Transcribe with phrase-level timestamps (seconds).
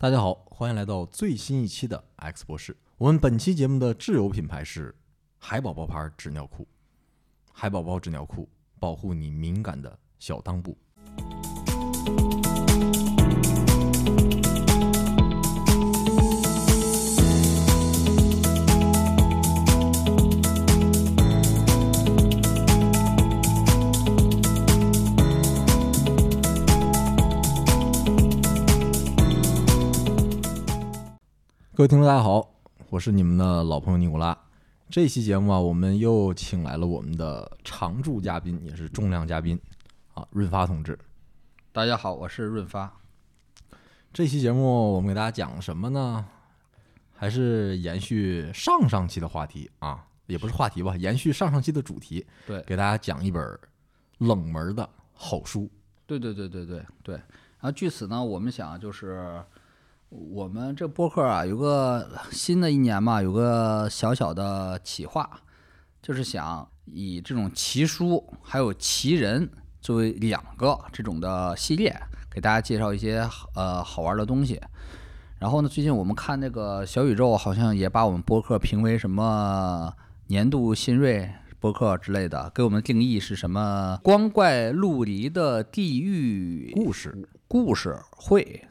[0.00, 2.76] 大家好，欢迎来到最新一期的 X 博士。
[2.98, 4.94] 我们本期节目的挚友品牌是
[5.38, 6.68] 海宝宝牌纸尿裤。
[7.52, 8.48] 海宝宝纸尿裤，
[8.78, 10.78] 保护你敏感的小裆部。
[31.78, 32.44] 各位听众，大家好，
[32.90, 34.36] 我是你们的老朋友尼古拉。
[34.90, 39.56] 这期节目啊，我们又请来了我们的常驻嘉宾，也是重量嘉宾
[40.12, 40.98] 啊，润发同志。
[41.70, 42.92] 大家好，我是润发。
[44.12, 46.26] 这期节目我们给大家讲什么呢？
[47.14, 52.26] 还是延续上上期的话题啊，也不是话题吧，延续上上期的主题。
[52.44, 53.56] 对，给大家讲一本
[54.18, 55.70] 冷门的好书。
[56.08, 57.14] 对对对对对对。
[57.14, 59.40] 然后据此呢，我们想就是。
[60.10, 65.28] 我们这播客啊，有个新的一年嘛，有个小小的企划，
[66.00, 69.50] 就是想以这种奇书还有奇人
[69.82, 71.94] 作为两个这种的系列，
[72.30, 74.58] 给大家介绍一些呃好玩的东西。
[75.38, 79.92] 然后呢，最近我们看那个小宇宙好像也把我们播客评为什么
[80.28, 81.30] 年度新锐
[81.60, 88.64] 播客之类的，给我们定义是什么光怪陆离的地狱故事故事会。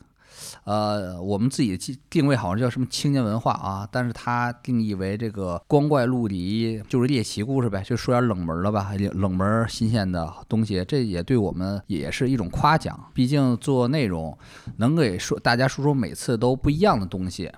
[0.68, 1.78] 呃，我们自己
[2.10, 13.02] 定位好像叫什么青年文化啊，但是它定义为这个光怪陆离，就是猎奇故事呗，就说点冷门的吧，冷门新鲜的东西，这也对我们也是一种夸奖。
[13.14, 14.38] 毕竟做内容
[14.76, 17.50] 能给说大家说说每次都不一样的东西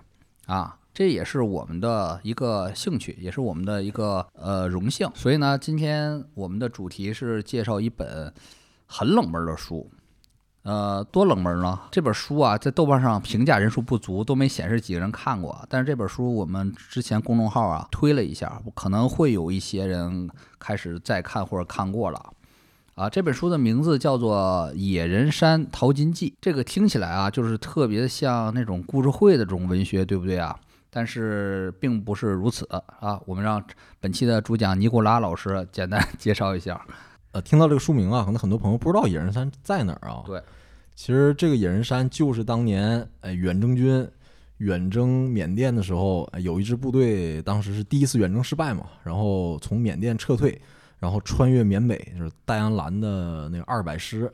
[0.46, 5.10] 啊，这也是我们的一个兴趣，也是我们的一个呃荣幸。
[5.16, 8.32] 所以呢，今天我们的主题是介绍一本
[8.86, 9.90] 很冷门的书。
[10.64, 11.80] 呃，多冷门呢？
[11.90, 15.66] 这本书啊，在豆瓣上评价人数不足，都没显示几个人看过。
[15.70, 20.30] 但是这本书我们之前公众号啊推了一下，可能会有一些人
[20.60, 22.34] 开始再看或者看过了。
[22.96, 30.54] 啊，这本书的名字叫做《野人山淘金记》，这个听起来啊，就是特别像那种故事会的这种文学，对不对啊？
[30.90, 32.68] 但是并不是如此
[33.00, 33.18] 啊。
[33.26, 33.64] 我们让
[34.02, 36.86] 本期的主讲尼古拉老师简单 介绍一下。
[37.32, 40.24] 呃，听到这个书名啊，可能很多朋友不知道野人山在哪儿啊？
[40.26, 40.42] 对，
[41.00, 44.06] 其实这个野人山就是当年哎远征军
[44.58, 50.62] 远征缅甸的时候，有一支部队当时是第一次远征失败嘛，然后从缅甸撤退，
[51.00, 54.30] 然后穿越缅北，就是戴安澜的那个二百师，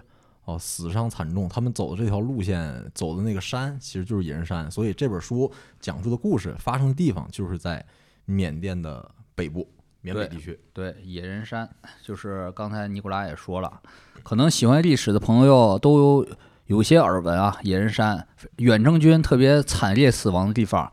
[0.46, 1.48] 哦，死伤惨重。
[1.48, 4.70] 他们走的这条路线走的那个山，其实就是野人山。
[4.72, 7.86] 所以这本书讲述的故事发生的地方就是在
[8.26, 9.70] 缅甸的北部。
[10.02, 11.70] 缅北地区，对野人山，
[12.02, 13.82] 就是刚才尼古拉也说了，
[14.24, 16.26] 可能喜欢历史的朋友都
[16.68, 17.58] 有些耳闻啊。
[17.64, 18.28] 野人山
[18.58, 20.92] 远征军特别惨烈死亡的地方，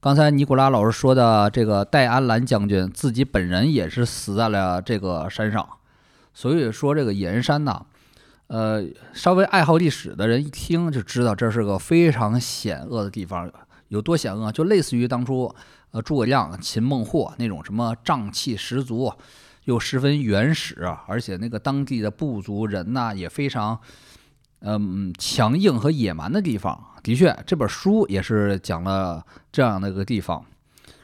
[0.00, 5.68] 刚才尼古拉老师说的这个戴安澜将军自己本人也是死在了这个山上，
[6.32, 7.82] 所以说这个野人山呐，
[8.48, 13.50] 呃，稍微爱好历史的人一听就知道这是个非常险恶的地方，
[13.88, 15.54] 有多险恶，就类似于当初。
[15.94, 19.12] 呃，诸葛亮、秦孟获那种什么瘴气十足，
[19.66, 23.78] 又十分原始，而且那个当地的部族人呐也非常，
[24.64, 26.78] 嗯，强硬和野蛮的地方。
[27.02, 30.42] 的确，这本书也是讲了这样的一个地方。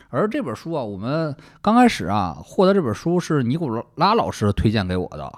[0.08, 5.32] 而这本书啊，我们刚开始啊获得这本书是尼古拉老师推荐给我的，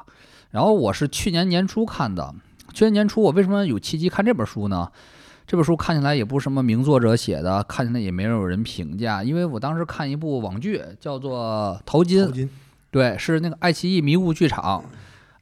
[0.51, 2.35] 然后我是去年年初看的。
[2.73, 4.89] 去年年初我为什么有契机看这本书呢？
[5.47, 9.23] 这本书看起来也不是什么名作者写的，看起来也没有人评价。
[9.23, 12.25] 因为我当时看一部网剧，叫做《淘金》，
[12.91, 14.83] 对，是那个爱奇艺迷雾剧场，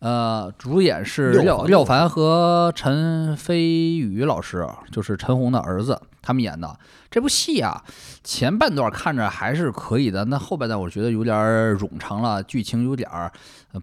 [0.00, 6.76] 呃，主演是廖廖凡和陈飞宇老师，就是陈红的儿子，他们演的
[7.10, 7.82] 这部戏啊。
[8.22, 11.36] 前半段看着还是可以的，那后半段我觉得有点
[11.76, 13.08] 冗长了，剧情有点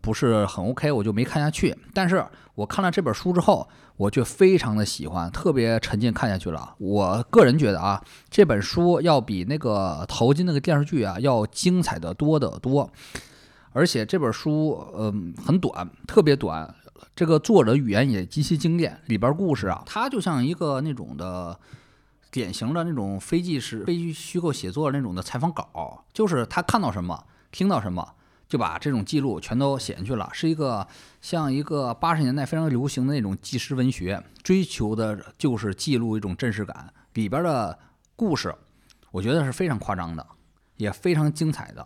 [0.01, 1.75] 不是很 OK，我就没看下去。
[1.93, 2.23] 但是
[2.55, 3.67] 我看了这本书之后。
[3.97, 6.71] 我却非常的喜欢，特别沉浸看下去了。
[6.77, 7.99] 我个人觉得啊，
[8.29, 12.87] 这本书要比那个淘金那个电视剧啊要精彩的多得多。
[13.77, 16.73] 而且这本书嗯很短，特别短。
[17.15, 21.59] 这个作者语言也极其精炼，里边故事啊，它就像一个那种的
[22.31, 28.15] 典型的那种非纪实、非虚构写作那种的采访稿，就是他看到什么，听到什么。
[28.49, 30.87] 就把这种记录全都写进去了，是一个
[31.19, 36.91] 像一个八十年代非常流行的那种纪实文学，追求的就是记录一种真实感。
[37.13, 37.77] 里边的
[38.15, 38.55] 故事，
[39.11, 40.25] 我觉得是非常夸张的，
[40.77, 41.85] 也非常精彩的。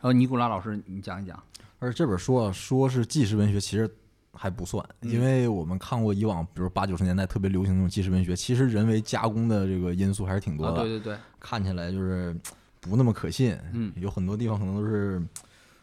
[0.00, 1.42] 然后尼古拉老师，你讲一讲。
[1.80, 3.88] 而这本书啊，说是纪实文学，其实
[4.32, 12.36] 还不算，嗯因为我们看过以往，比如八九十年代特别流行那种纪实文学，其实人为加工的这个因素还是挺多啊，的，对对对，看起来就是
[12.80, 13.58] 不那么可信。
[13.72, 15.20] 嗯有很多地方可能都是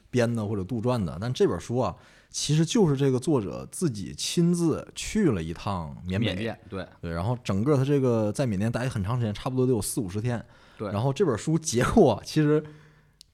[0.09, 1.95] 编的或者杜撰的，但这本书啊，
[2.29, 10.43] 其实就是这个作者自己亲自去了一趟缅甸，对对，然后整个他这个在缅甸待很长时间，差不多得有四五十天。
[10.77, 12.61] 对，然后这本书结构啊，其实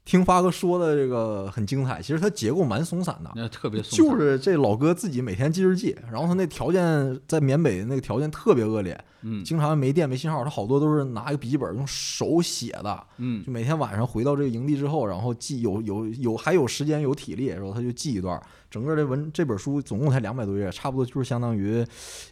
[0.03, 3.31] 听发哥说的这个很精彩，其实它结构蛮松散的。
[3.35, 18.41] 那特别松散就是这老哥自己每天记日记，然后他那条件在缅北那个条件特别恶劣，嗯经常没电没信号，他好多都是拿一个笔记本用手写的，嗯就每天晚上回到这个营地之后，然后记有有有还有时间有体力，然后他就记一段。
[18.71, 21.85] 整个这文这本书总共才两百多页，差不多就是相当于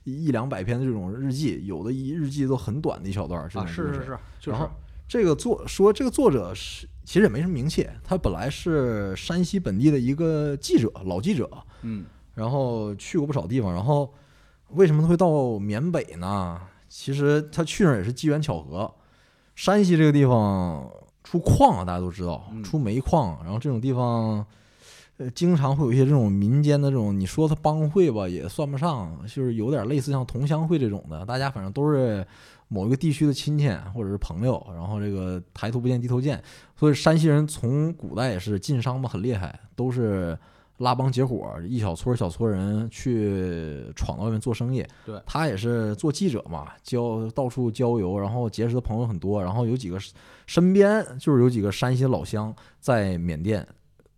[0.06, 3.48] 一两百篇的这种日记，有的一日记都很短的一小段。
[3.50, 4.69] 这啊，种故事是是是，就是然后
[5.06, 11.50] 这个作说这个作者是其实也没什么名气，他本来是山西本地的一个记者，老记者，
[11.82, 13.74] 嗯然后去过不少地方。
[13.74, 14.14] 然后
[14.74, 16.62] 为什么他会到缅北呢？
[16.88, 18.94] 其实他去那儿也是机缘巧合。
[19.56, 20.88] 山西这个地方
[21.24, 24.46] 出矿啊，大家都知道，嗯出煤矿，然后这种地方。
[25.19, 32.25] 呃，经常会有一些这种民间的这种，你说它帮会吧，也算不上，就是有点类似像同乡会这种的，大家反正都是
[32.69, 36.42] 某一个地区的亲戚或者是朋友，然后这个抬头不见低头见，
[36.77, 40.39] 所以山西人从古代也是晋商嘛，很厉害，都是
[40.77, 44.86] 拉帮结伙，一小撮儿小撮人去闯到外面做生意。
[45.06, 50.00] 对他也是做记者嘛，交到处郊游，然后结识的朋友很多，然后有几个
[50.48, 53.68] 身边就是有几个山西老乡在缅甸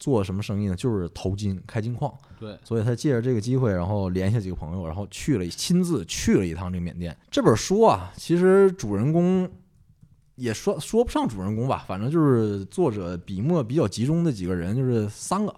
[0.01, 0.75] 做什么生意呢？
[0.75, 2.11] 就是淘金、开金矿。
[2.39, 7.15] 对，所以他借着这个机会，然后联系几个朋友，然后去了，亲自去了一趟这个缅甸。
[7.29, 9.47] 这本书啊，其实主人公
[10.35, 15.55] 也说说不上主人公吧，反正就是作者笔墨比较集中的几个人，就是三个，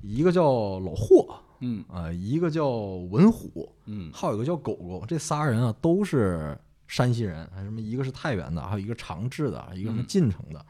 [0.00, 5.04] 一个叫老霍嗯啊、一个叫文虎，嗯还有一个叫狗狗。
[5.08, 10.64] 这仨人啊都是山西人，什么一个是太原的，还有一个长治的，一个什么嗯晋城的。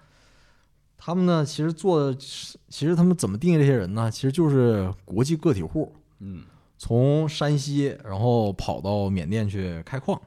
[0.98, 4.10] 他们呢，其实做，其实他们怎么定义这些人呢？
[4.10, 6.42] 其实就是国际个体户，嗯
[6.78, 10.20] 从山西然后跑到缅甸去开矿。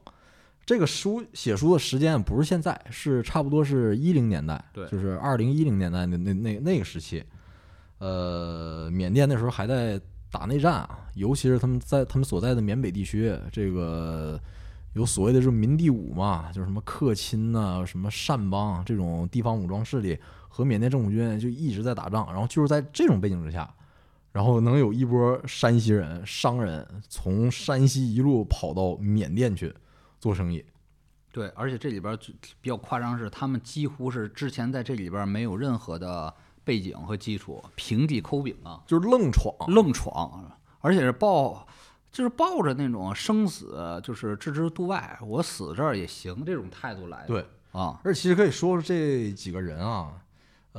[0.65, 7.23] 这个书写书的时间不是现在，是差不多是一零年代，对就是二零一零年代的那那那个时期。
[7.97, 9.99] 呃，缅甸那时候还在
[10.31, 14.39] 打内战啊，尤其是他们在他们所在的缅北地区，这个
[14.93, 20.17] 有所谓的这种民地武嘛，就是什么克钦呐、什么善邦这种地方武装势力
[20.59, 23.73] 和缅甸政府军就一直在打仗，然后就是在这种背景之下，
[24.33, 29.73] 然后能有一波山西人商人从山西一路跑到缅甸去
[30.19, 30.61] 做生意，
[31.31, 32.19] 对，而且这里边儿
[32.59, 36.33] 比较夸张是，他们几乎是之前在这里边儿没有任何的
[36.65, 39.55] 背景和基础，平地抠饼啊，就是愣闯。
[39.69, 40.51] 愣闯，
[40.81, 41.65] 而且是抱，
[42.11, 47.27] 就是抱着那种生死就是置之度外，我死这儿也行这种态度来的。
[47.27, 50.21] 对，啊，而且其实可以说说这几个人啊，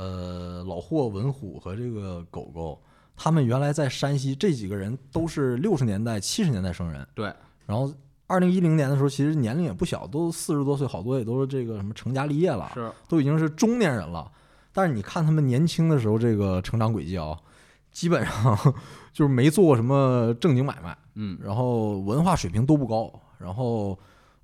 [0.00, 2.80] 呃，老霍、文虎和这个狗狗，
[3.14, 7.30] 他们原来在山西，这几个人都是六十年代、七十年代生人，对，
[7.66, 7.92] 然后
[8.26, 14.32] 二零一零年的时候，其实年龄也不小，都四十多岁，好多也都是这个什么成家立业了，是，都已经是中年人了。
[14.72, 17.38] 但是你看他们年轻的时候这个成长轨迹啊，
[17.92, 18.56] 基本上
[19.12, 23.98] 就是没做过什么正经买卖，嗯，然后文化水平都不高，然后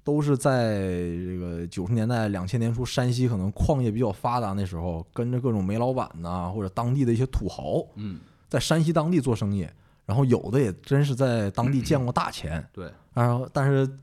[0.06, 9.68] 都是在这个九十年代、两千年初，山西可能矿业比较发达那时候，跟着各种煤老板呐、或者当地的一些土豪，嗯，在山西当地做生意，
[10.04, 13.98] 然后有的也真是在当地见过大钱，对，然后但是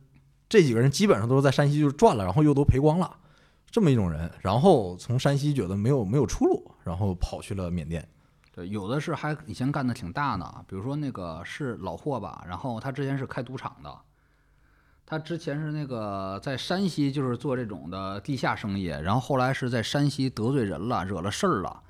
[0.50, 3.10] 这几个人基本上都是在山西就是赚了，然后又都赔光了，
[3.72, 8.06] 这么一种人，然后从山西觉得没有没有出路，然后跑去了缅甸。
[8.54, 13.98] 对，有的是还以前干的挺大呢，比如说那个是老霍吧，然后他之前是开赌场的，
[15.14, 21.84] 他之前是那个在山西就是做这种的地下生意，然后后来是在山西得罪人了，惹了事儿了，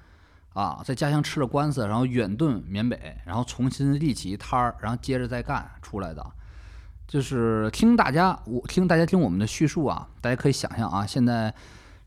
[0.53, 6.21] 啊，在家乡吃了官司，然后远遁缅北，然后重新立起一摊儿，然后接着再干出来的。
[7.07, 11.53] 就是听大家，我听大家听我们的叙述啊，大家可以想象啊，现在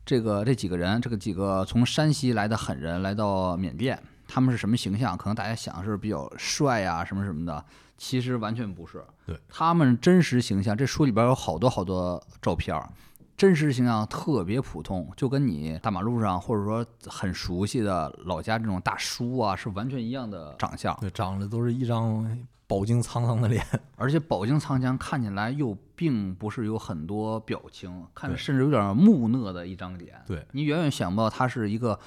[0.04, 5.16] 这个这几个人，这个几个从山西来的狠人来到缅甸，他们是什么形象？
[5.16, 7.64] 可能大家想的是比较帅呀、什么什么的，
[7.96, 9.04] 其实完全不是。
[9.26, 12.88] 对，他们真实形象，这书里边有好多好多照片儿，
[13.36, 20.96] 真实形象特别普通，就跟你大马路上或者说很熟悉的老家这种大叔啊，是完全一样的长相。
[21.00, 23.64] 对，长得都是一张饱经沧桑的脸。
[23.96, 30.20] 而且饱经沧桑，看起来又并不是有很多表情，看着甚至有点木讷的一张脸。
[30.26, 31.98] 对你远远想不到他是一个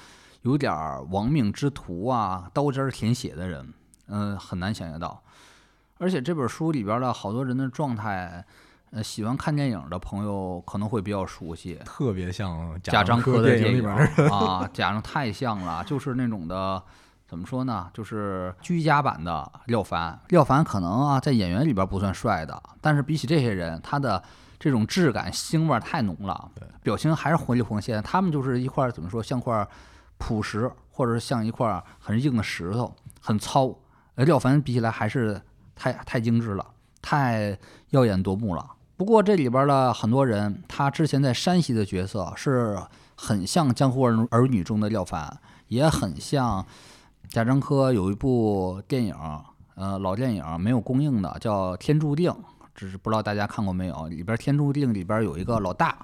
[0.42, 0.72] 有点
[1.10, 3.72] 亡命之徒啊，刀尖舔血的人，
[4.06, 5.22] 嗯、很难想象到。
[6.00, 8.42] 而且这本书里边的好多人的状态，
[8.90, 11.74] 呃，喜欢看电影的朋友可能会比较熟悉。
[11.84, 13.86] 特别像贾樟柯的电影里
[14.32, 16.82] 啊， 贾樟太像了，就是那种的，
[17.28, 17.90] 怎么说呢？
[17.92, 20.18] 就是居家版的廖凡。
[20.30, 24.20] 廖凡可能啊，在演员里边不算帅的，但是比起这些人，他的
[24.58, 26.50] 这种质感、腥味儿太浓了，
[26.82, 28.02] 表情还是活灵活现。
[28.02, 29.68] 他们就是一块儿怎么说，像块
[30.16, 33.72] 朴实，或者是像一块很硬的石头，很糙。
[34.16, 35.40] 而廖凡比起来还是
[35.80, 36.66] 太太精致了，
[37.00, 37.58] 太
[37.88, 38.72] 耀眼夺目了。
[38.98, 42.78] 不过这里边的很多人，他之前在山西的角色是
[43.16, 46.66] 很像《江湖儿儿女》中的廖凡，也很像
[47.30, 49.16] 贾樟柯有一部电影，
[49.74, 52.30] 呃，老电影没有公映的，叫《天注定》，
[52.74, 54.06] 只是不知道大家看过没有？
[54.08, 55.96] 里边《天注定》里边有一个老大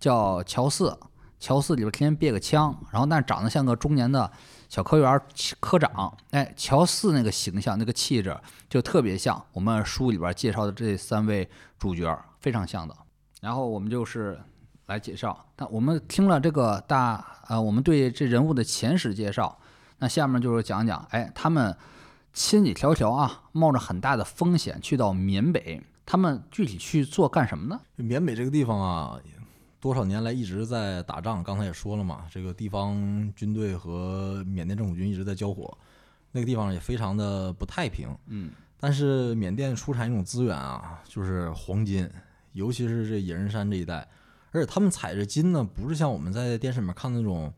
[0.00, 0.98] 叫乔四，
[1.38, 4.28] 乔四里边天天憋个枪，然后但长得像个中年的。
[4.68, 5.20] 小科员
[5.60, 8.36] 科长，哎，乔四那个形象、那个气质
[8.68, 12.96] 就特别像我们书里边介绍的这三位主角，非常像的。
[13.40, 14.40] 然后我们就是
[14.86, 19.58] 来介绍，那我们听了这个大呃，我们对这人物的前史介绍，
[19.98, 21.76] 那下面就是讲讲，哎，他们
[22.32, 27.80] 千里迢迢啊，冒着很大的风险去到缅北，他们具体去做干什么呢？
[27.96, 29.20] 缅北这个地方啊。
[29.84, 35.76] 多少年来一直在打仗，刚才也说了嘛，这个地方军队和缅甸政府军一直在交火，
[36.32, 38.08] 那个地方也非常的不太平。
[38.28, 38.50] 嗯，
[38.80, 42.08] 但是缅甸出产一种资源啊，就是黄金，
[42.52, 44.08] 尤其是这野人山这一带，
[44.52, 47.52] 而且他们采着金呢，不是像我们在电视里面看那种，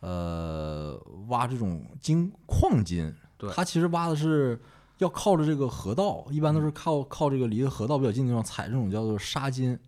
[0.00, 4.60] 呃，挖这种金矿金，对，他其实挖的是
[4.98, 9.78] 要靠着这个河道，一般都是靠靠这个离河道比较近的地方采这种叫做沙金。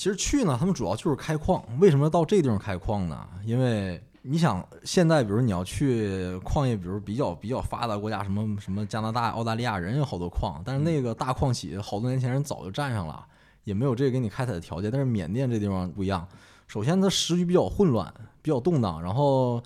[0.00, 1.62] 其实去呢，他们主要就是开矿。
[1.78, 3.28] 为什么到这地方开矿呢？
[3.44, 13.26] 因为你想，现在比如你要去矿业，比如比较比较发达国家，什么什么加拿大、澳大利亚，人有好多矿，但是那个大矿企好多年前人早就占上了，
[13.64, 14.90] 也没有这个给你开采的条件。
[14.90, 16.26] 但是缅甸这地方不一样，
[16.66, 19.62] 首先它时局比较混乱，比较动荡，然后。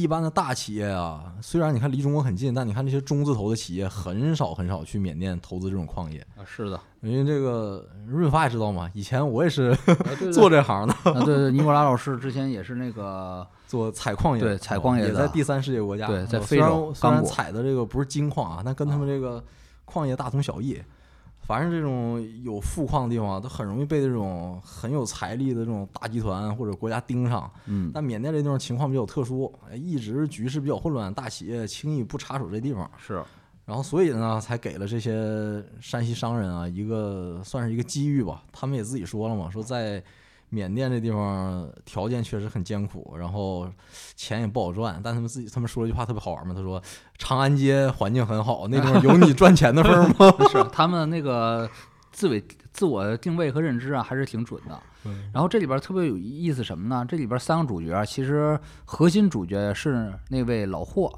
[0.00, 6.44] 一般的大企业啊，虽然你看离中国很近，但你看这些中字头的企业很少很少去缅甸投资这种矿业啊。
[6.46, 9.76] 是的，因为这个润发也知道嘛，以前我也是
[10.32, 10.94] 做这行的。
[11.04, 16.92] 啊，对对，尼古拉老师之前也是那个 做采矿业，对采矿业也在第三世界国家，对，在非洲。
[16.94, 19.42] 虽然采的这个不是金矿啊，但跟他们这个
[19.84, 20.80] 矿业大同小异。
[21.48, 27.50] 凡是这种有富矿的地方，都很容易被这种很有财力的这种大集团或者国家盯上。
[27.64, 32.88] 嗯，但缅甸这地方情况比较特殊，一直局势比较混乱，大企业轻易不插手这地方。
[32.98, 33.24] 是，
[33.64, 38.44] 然后所以呢，才给了这些山西商人啊一个算是一个机遇吧。
[38.52, 40.04] 他们也自己说了嘛，说在。
[40.50, 43.68] 缅甸这地方条件确实很艰苦，然后
[44.16, 44.98] 钱也不好赚。
[45.04, 46.82] 但他们自己他们说了一句话特别好玩嘛，他说
[47.18, 51.68] ：“长安街环境很好，那地方有你赚钱的份吗？” 是他们那个
[52.12, 54.80] 自伪自我定位和认知啊，还是挺准的。
[55.32, 57.04] 然后这里边特别有意思什么呢？
[57.06, 61.12] 这里边三个主角，其实核心主角是那位老霍。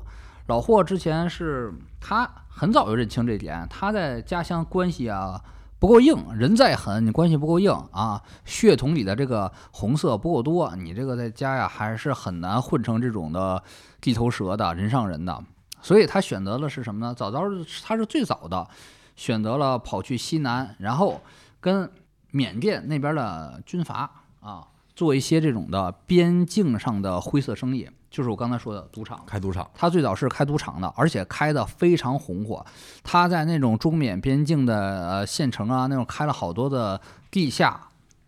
[0.47, 5.41] 老霍之前是他很早就认清这点，他在家乡关系啊。
[5.81, 13.63] 不够硬，人再狠，你关系不够硬啊，血统里的这个红色不够多，你这个在家呀还是很难混成这种的
[13.99, 15.43] 地头蛇的人上人的。
[15.81, 17.15] 所以他选择的是什么呢？
[17.15, 17.41] 早早
[17.83, 18.69] 他是最早的
[19.17, 21.23] 选择了跑去西南，然后
[21.61, 21.91] 跟
[22.31, 24.11] 缅甸那边的军阀
[24.41, 27.89] 啊做一些这种的边境上的灰色生意。
[28.11, 29.71] 就是我刚才说的赌场，开赌场。
[29.73, 32.65] 他最早是开赌场的，而且开的非常红火。
[33.05, 37.01] 他在那种中缅边境的呃县城啊，那种开了好多的
[37.31, 37.81] 地下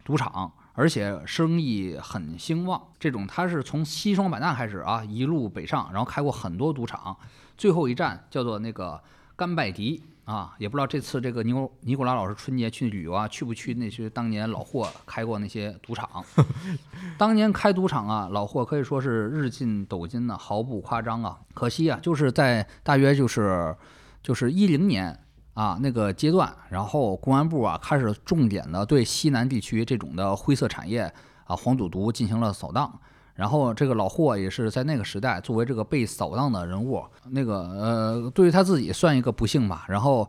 [0.05, 2.81] 赌场，而且生意很兴旺。
[3.01, 7.17] 这种他是从西双版纳开始啊，一路北上，然后开过很多赌场，
[7.59, 9.03] 最后一站叫做那个
[9.35, 10.03] 甘拜迪。
[10.25, 16.25] 啊，也不知道这次这个尼古尼古拉老师春节去旅游啊，去不去那些当年老霍开过那些赌场？
[17.19, 21.38] 当年开赌场啊，老霍可以说是日进斗金呢，毫不夸张啊。
[21.55, 23.76] 可惜啊，就是在大约就是
[24.23, 25.19] 就是一零年
[25.55, 31.12] 啊那个阶段，然后公安部啊开始重点的对西南地区这种的灰色产业
[31.45, 33.00] 啊黄赌毒进行了扫荡。
[33.35, 39.85] 然后这个老霍也是在那个时代作为这个被扫荡的人物，那个呃，对于他自己算一个不幸吧。
[39.89, 40.29] 然后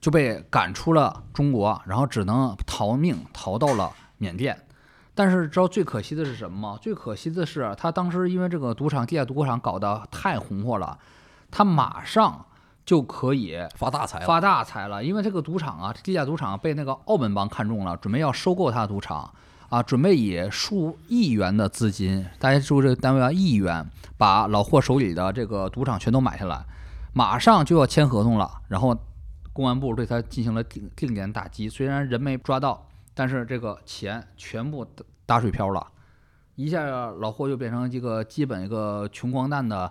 [0.00, 4.58] 就被赶出了中国，然后只能逃命逃到了缅甸。
[5.14, 6.78] 但是知道最可惜的是什么吗？
[6.80, 10.98] 最可惜的是他当时因为这个赌场地下赌场搞得太红火了，
[11.50, 12.46] 他马上
[12.86, 15.04] 就可以发大财发大财了。
[15.04, 19.30] 因为这个赌场啊，地下赌场被那个澳门帮看中了，准备要收购他的赌场。
[19.72, 23.88] 啊，准备以数亿元的资金，大家注意这个单位啊，亿元，
[24.18, 26.62] 把老霍手里的这个赌场全都买下来，
[27.14, 28.94] 马上就要签合同了，然后
[29.50, 35.86] 公安部对他进行了定定点打击，虽然人没抓到，但是这个钱全部打打水漂了，
[36.56, 39.90] 一下老霍就变成一个基本一个穷光蛋的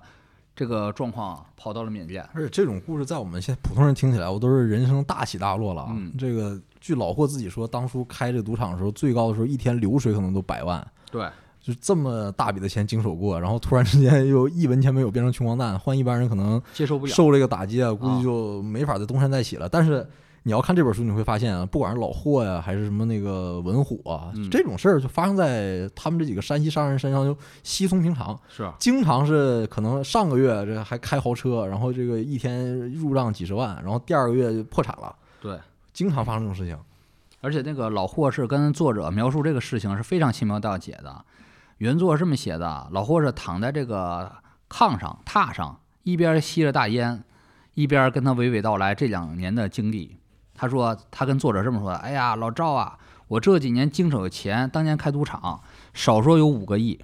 [0.56, 2.24] 这个状况，跑到了缅甸。
[2.36, 5.90] 而且这种故事在我们现在普通人听起来，我都是人生大起大落了啊。
[5.92, 11.26] 嗯这个据老霍自己说，当初开这赌场的时候，最高的时候一天流水可能都百万，对，
[11.62, 17.12] 就这么大笔的钱经手过，然后突然之间又一文钱没有，变成穷光蛋，换一般人可能接受不了。
[17.14, 19.70] 受这个打击啊，估啊计就没法再东山再起了。
[19.70, 20.04] 但是
[20.42, 28.36] 你要看这本书，你会发现啊，不管是老霍呀，还是什么那个文虎啊，嗯这种事儿就发生在他们这几个山西商人身上，就稀松平常。
[28.50, 35.56] 是经常是可能上个月这还开豪车，然后这个一天入账几十万，然后第二个月就破产了，对。
[35.94, 36.78] 经常发生这种事情。
[37.42, 41.26] 而且那个老霍是跟作者描述这个事情是非常轻描淡写的。
[41.80, 44.32] 原作是这么写的：老霍是躺在这个
[44.70, 47.24] 炕上、榻上，一边吸着大烟，
[47.74, 50.18] 一边跟他娓娓道来这两年的经历。
[50.54, 55.60] 他说，他跟作者这么说的：“哎呀，老赵啊，我这几年经手的钱，当年开赌场，
[55.94, 57.04] 少说有五个亿。”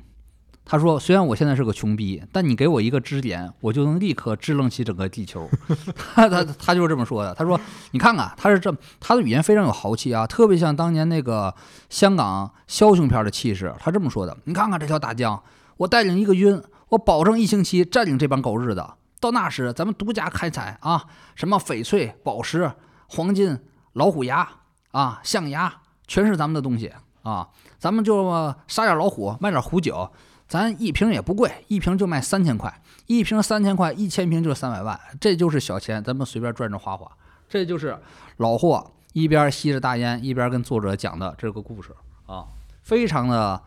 [0.70, 5.50] 他说：“虽然我现在是个穷逼，但你给我一个支点，我就能立刻支棱起整个地球。
[6.14, 7.34] 他”他他就是这么说的。
[7.36, 7.58] 他说
[7.92, 8.70] ：“你看看，他是这
[9.00, 11.56] 他的语言非常有豪气啊，特别像当年那个
[11.90, 13.74] 香港枭雄片的气势。
[13.80, 15.42] 他这么说的：你看看这条大江，
[15.78, 18.96] 我带领一个军，我保证一星期占领这帮狗日的。
[19.22, 21.06] 到那时，咱们独家开采啊，
[21.36, 22.70] 什么翡翠、宝石、
[23.08, 23.58] 黄金、
[23.94, 24.46] 老虎牙
[24.92, 25.74] 啊、象牙，
[26.08, 26.92] 全是咱们的东西
[27.24, 27.48] 啊。
[27.80, 30.12] 咱们就杀点老虎，卖点虎酒。”
[30.48, 37.10] 咱一瓶也不贵，一瓶就卖三千块，一瓶三千块，一千瓶就是三百万，这就是小钱，咱们随便赚着花花。
[37.50, 37.98] 这就是
[38.38, 41.94] 老霍一边吸着大烟，一边跟作者讲的这个故事
[42.26, 42.46] 啊，
[42.84, 43.62] 非常的，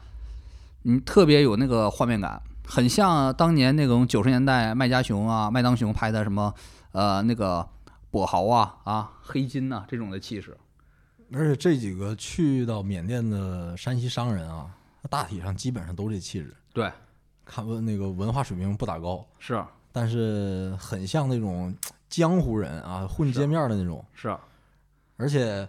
[0.84, 6.54] 嗯，特别有那个画面感，很像当年那种九十年代麦家雄啊、麦当雄拍的什么
[6.92, 7.68] 呃那个
[8.10, 10.56] 跛豪啊啊黑金呐、这种的气势。
[11.32, 14.66] 而且这几个去到缅甸的山西商人啊，
[15.08, 16.54] 大体上基本上都这气质。
[16.72, 16.90] 对，
[17.44, 21.74] 看文那个文化水平不咋高，是但是很像那种
[22.08, 24.04] 江湖人啊，混街面的那种。
[24.14, 24.36] 是，
[25.16, 25.68] 而且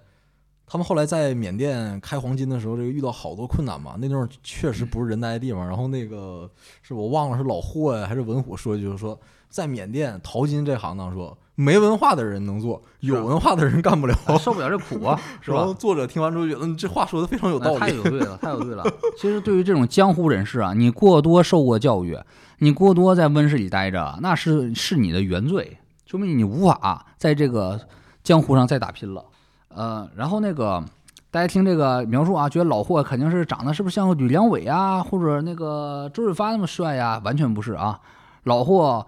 [0.67, 3.95] 他们后来在缅甸开黄金的时候，这个遇到好多困难嘛。
[3.97, 5.67] 那地方确实不是人待的地方。
[5.67, 6.49] 然后那个
[6.83, 14.15] 是我忘了是老霍呀还是文虎说一句，就是说在缅甸淘金这行当说没文化的人能做，有文化的人干不了。
[14.39, 15.73] 受不了这苦啊， 是吧然后？
[15.73, 17.73] 作者听完之后觉得，嗯，这话说的非常有道理。
[17.73, 18.83] 那太有对了，太有对了。
[19.15, 22.17] 其实对于这种江湖人士啊，你过多受过教育，
[22.59, 27.79] 你过多在温室里待着，那是是你的原罪，说明你无法在这个
[28.23, 29.23] 江湖上再打拼了。
[29.69, 30.83] 呃，然后那个
[31.29, 37.21] 大家听这个描述啊，觉得老霍肯定是长得是不是像吕良伟啊，或者那个周润发那么帅呀？
[37.23, 37.99] 完全不是啊，
[38.45, 39.05] 老霍。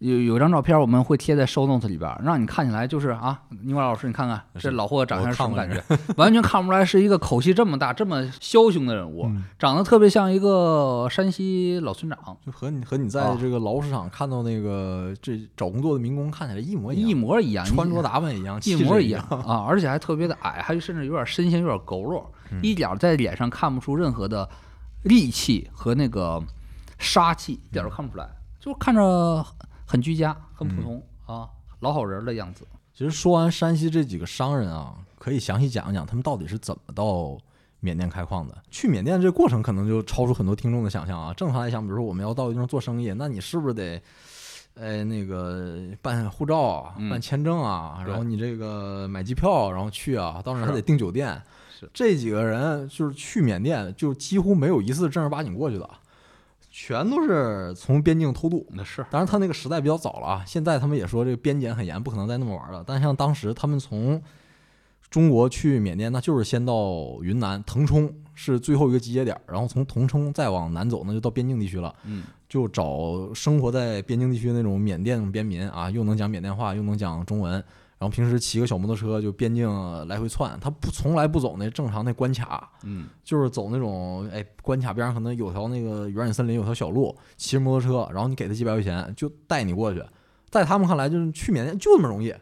[0.00, 5.82] 有有张照片，我们会贴在 show notes 里边，让你看起来就是啊，宁华老师，你看看这老霍长相是什么感觉？
[6.16, 24.48] 完全看不出来是一个口气这么大、这么枭雄的人物，嗯长得特别像一个山西老村长，就和你和你在啊这个劳务市场看到那个这找工作的民工看起来一模一样一，模一样，穿着打扮也一样，一模一样啊，而且还特别的矮，还甚至有点身形有点佝偻，嗯一点儿在脸上看不出任何的
[25.04, 26.42] 戾气和那个
[26.98, 28.26] 杀气，一点儿都看不出来，
[28.58, 29.44] 就看着
[29.90, 31.48] 很居家、很普通、啊，
[31.80, 32.64] 老好人的样子。
[32.94, 37.36] 其实说完山西这几个商人啊，可以详细讲一讲他们到底是怎么到
[37.80, 38.56] 缅甸开矿的。
[38.70, 41.34] 去缅甸这过程可能就超出很多听众的想象啊。
[41.34, 44.00] 正常来讲，比如说我们要到一地方做生意，那你是不是得，
[44.74, 51.42] 呃，那个办护照办签证啊，对然后你这个买机票，然后去啊，到那儿还得订酒店。
[51.92, 55.90] 这几个人就是去缅甸，就几乎没有一次正儿八经过去的，
[56.82, 58.66] 全都是从边境偷渡。
[58.70, 60.42] 那是当然，他那个时代比较早了啊。
[60.46, 62.82] 现在他们也说这个边检很严，不可能再那么玩了。
[62.86, 64.20] 但像当时他们从
[65.10, 71.94] 中国去缅甸，那就是先到云南腾冲是最后一个集结点，然后从腾冲再往南走，那就到边境地区了。
[72.06, 77.62] 嗯，就找生活在边境地区那种缅甸边民啊，又能讲缅甸话，又能讲中文，
[78.00, 79.68] 然后平时骑个小摩托车就边境
[80.08, 80.58] 来回窜。
[80.58, 90.02] 他不从来不走那正常那关卡，嗯，就是走那种哎关卡边上可能有条那个原始森林有条小路，骑着摩托车，然后你给他几百块钱就带你过去。
[90.48, 92.34] 在他们看来，就是去缅甸就这么容易，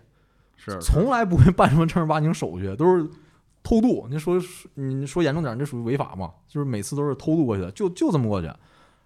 [0.57, 3.11] 是从来不会办什么正儿八经手续，都是
[3.65, 4.07] 偷渡。
[4.09, 4.41] 你说
[4.75, 6.31] 你说严重点，这属于违法嘛？
[6.47, 8.49] 就是每次都是偷渡过去的，就就这么过去。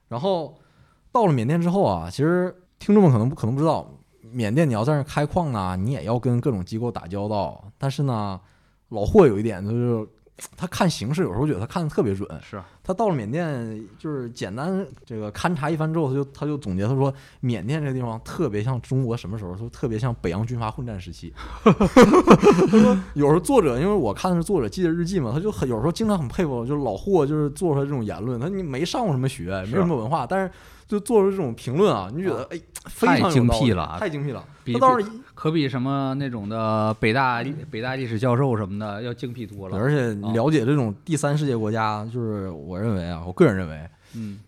[0.08, 0.54] 然后
[1.10, 3.90] 到了缅甸之后啊，其实听众们可能不可能不知道，
[4.30, 7.64] 缅甸你要在那开矿呢，你也要跟各种机构打交道。
[7.76, 8.40] 但是呢，
[8.90, 10.06] 老霍有一点就是
[10.56, 12.28] 他看形势，有时候觉得他看的特别准。
[12.42, 19.56] 是他到了缅甸，就是简单这个勘察一番之后，他就他就总结，他说缅甸这个地方特别像中国什么时候？
[19.56, 21.32] 说特别像北洋军阀混战时期。
[21.62, 21.72] 他
[22.80, 28.40] 说有时候作者，因为我看的是作者记的日记嘛，他就很有时候经常很佩服，就是老霍就是做出来这种言论。
[28.40, 30.50] 他你没上过什么学，没什么文化，但是
[30.92, 34.44] 就做出这种评论啊，你觉得哎非常有太精辟了太精辟了。
[34.62, 39.78] 比他倒是可比什么那种的北大历北大历史教授什么的要精辟多了。
[39.78, 44.38] 而且了解这种第三世界国家，就是我认为啊，我个人认为嗯，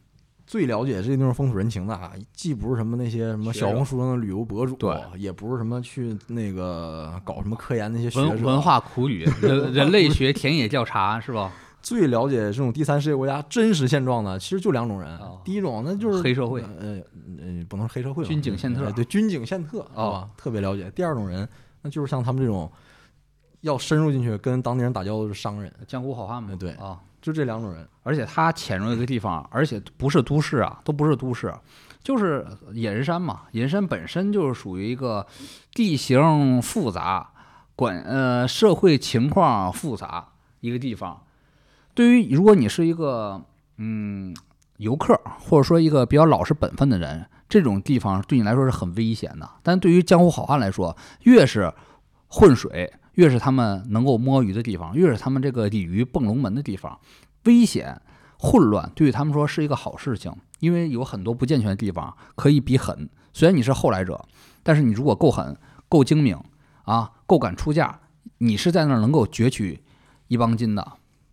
[0.46, 11.50] 最了解这个地方风土人情的啊，既不是什么那些什么小红书上的旅游博主，对，也不是什么去那个搞什么科研那些学者，文文化苦旅、人人类学田野调查是吧？
[11.84, 15.18] 最了解这种第三世界国家真实现状的，其实就两种人。
[15.18, 16.96] 哦第一种那就是黑社会呃
[17.38, 20.90] 呃，不能是黑社会吧，军警宪特呃对，军警宪特哦啊，特别了解。
[20.92, 21.46] 第二种人，
[21.82, 22.72] 那就是像他们这种
[23.60, 26.48] 要深入进去跟当地人打交道的商人，江湖好汉嘛。
[26.52, 27.86] 哎对啊，就这两种人。
[28.02, 31.52] 而且他潜入一个地方，而且不是都市啊，都不是都市，
[32.02, 33.42] 就是野人山嘛。
[33.52, 35.26] 野人山本身就是属于一个
[35.74, 37.30] 地形复杂、
[37.76, 40.26] 管呃社会情况复杂
[40.60, 41.20] 一个地方。
[41.94, 43.40] 对于如果你是一个
[43.78, 44.34] 嗯
[44.78, 49.48] 游客，或者说一个比较老实本分的人，这种地方对你来说是很危险的。
[49.62, 51.72] 但对于江湖好汉来说，越是
[52.26, 56.98] 混水，越是他们能够摸鱼的地方，越是他们这个鲤鱼蹦龙门的地方，
[57.44, 58.00] 危险、
[58.38, 63.08] 混乱对于他们说是一个好事情，因为有很多不健全的地方可以比狠。
[63.32, 64.24] 虽然你是后来者，
[64.64, 65.56] 但是你如果够狠、
[65.88, 66.36] 够精明
[66.82, 68.00] 啊，够敢出价，
[68.38, 69.80] 你是在那儿能够攫取
[70.26, 70.84] 一帮金的。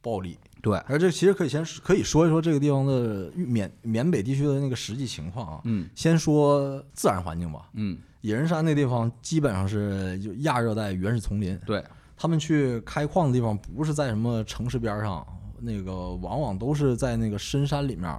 [0.04, 0.38] 暴力。
[0.62, 5.62] 对，而这其实可以先可以说一说这个地方的缅缅北地区的那个实际情况啊。
[5.63, 5.89] 嗯。
[5.95, 11.60] 先说自然环境吧，嗯，野人山那地方基本上是就亚热带原始丛林。
[11.65, 11.84] 对，
[12.15, 15.26] 他们去开矿的地方不是在什么城市边上，
[15.60, 18.15] 那个往往都是在那个深山里面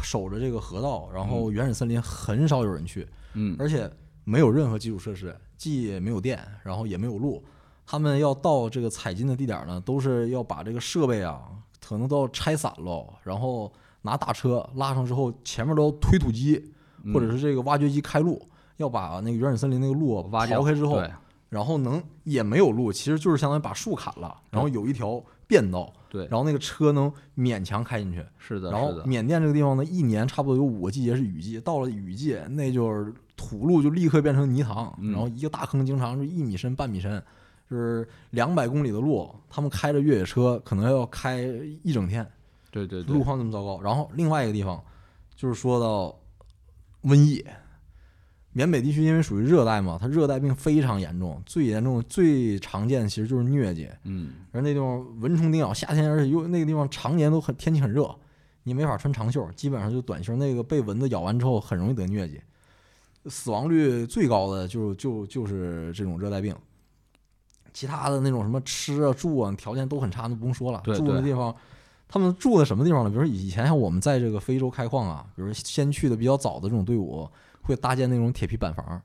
[0.00, 3.56] 守着这个河道，然后原始森林很少有人去，嗯。
[3.58, 3.90] 而且
[4.22, 7.44] 没有任何基础设施，既没有电，然后也没有路。
[7.84, 11.42] 他们要到这个采金的地点呢，都是要把这个设备啊，
[11.86, 17.12] 可能都要拆散了，然后拿大车拉上之后，前面都要推土机嗯。
[17.12, 18.40] 或者是这个挖掘机开路，
[18.76, 21.02] 要把那个原始森林那个路挖刨开之后，
[21.48, 28.24] 然后能也没有路，其实就是相当于把树砍了，然后有一条便道，对，然后那个车能勉强开进去。
[28.38, 35.10] 是的，然后，缅甸这个地方呢，一年差不多有五个季节是雨季，到了雨季，那就是土路就立刻变成泥塘，嗯。
[35.10, 37.20] 然后一个大坑经常是一米深、半米深，
[37.70, 41.40] 就是两百公里的路，他们开着越野车可能要开
[41.84, 42.28] 一整天，
[42.72, 43.80] 对对对路，况这么糟糕。
[43.80, 44.82] 然后另外一个地方
[45.36, 46.18] 就是说到
[47.08, 47.44] 瘟疫，
[48.52, 58.12] 缅北地区因为属于热带嘛，它热带病非常严重，最严重、最常见其实就是疟疾，嗯而那地方蚊虫叮咬，夏天而且又那个地方常年都很天气很热，
[58.64, 60.34] 你没法穿长袖，基本上就短袖。
[60.34, 62.40] 那个被蚊子咬完之后很容易得疟疾，
[63.26, 66.52] 死亡率最高的就就就是这种热带病。
[67.72, 70.80] 其他的那种什么吃啊住啊条件都很差，那不用说了。
[70.84, 71.54] 对对住的地方，
[72.08, 73.10] 他们住的什么地方呢？
[73.10, 77.28] 比如说以前像我们在这个非洲开矿啊，比如先去的比较早的这种队伍，
[77.62, 79.00] 会搭建那种铁皮板房。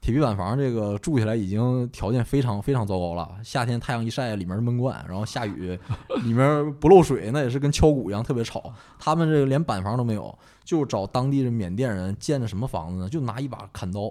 [0.00, 5.78] 铁皮板房这个住起来已经条件非常非常糟糕了，夏天太阳一晒，里面闷罐，然后下雨，
[6.24, 8.72] 里面不漏水，那也是跟敲鼓一样，特别吵。
[8.98, 13.10] 他们这个连板房都没有，就找当地的缅甸人建的什么房子呢？
[13.10, 14.10] 就拿一把砍刀，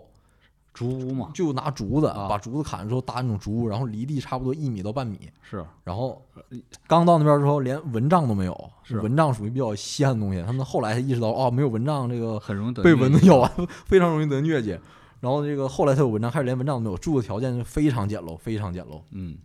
[0.74, 6.22] 竹屋嘛，就拿竹子啊把竹子砍了之后搭那种竹屋，然后离地差不多一米到半米，是然后
[6.88, 13.52] 刚到那边之后连蚊帐都没有，是蚊帐属于比较稀罕的东西，他们后来才意识到哦，没有蚊帐这个很容易得被蚊子咬完
[13.86, 14.78] 非常容易得疟疾。
[15.20, 19.02] 然后这个后来才有蚊帐，开始连蚊帐都没有，住的条件就非常简陋，非常简陋。
[19.12, 19.38] 嗯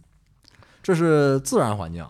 [0.83, 2.07] 这是自然环境，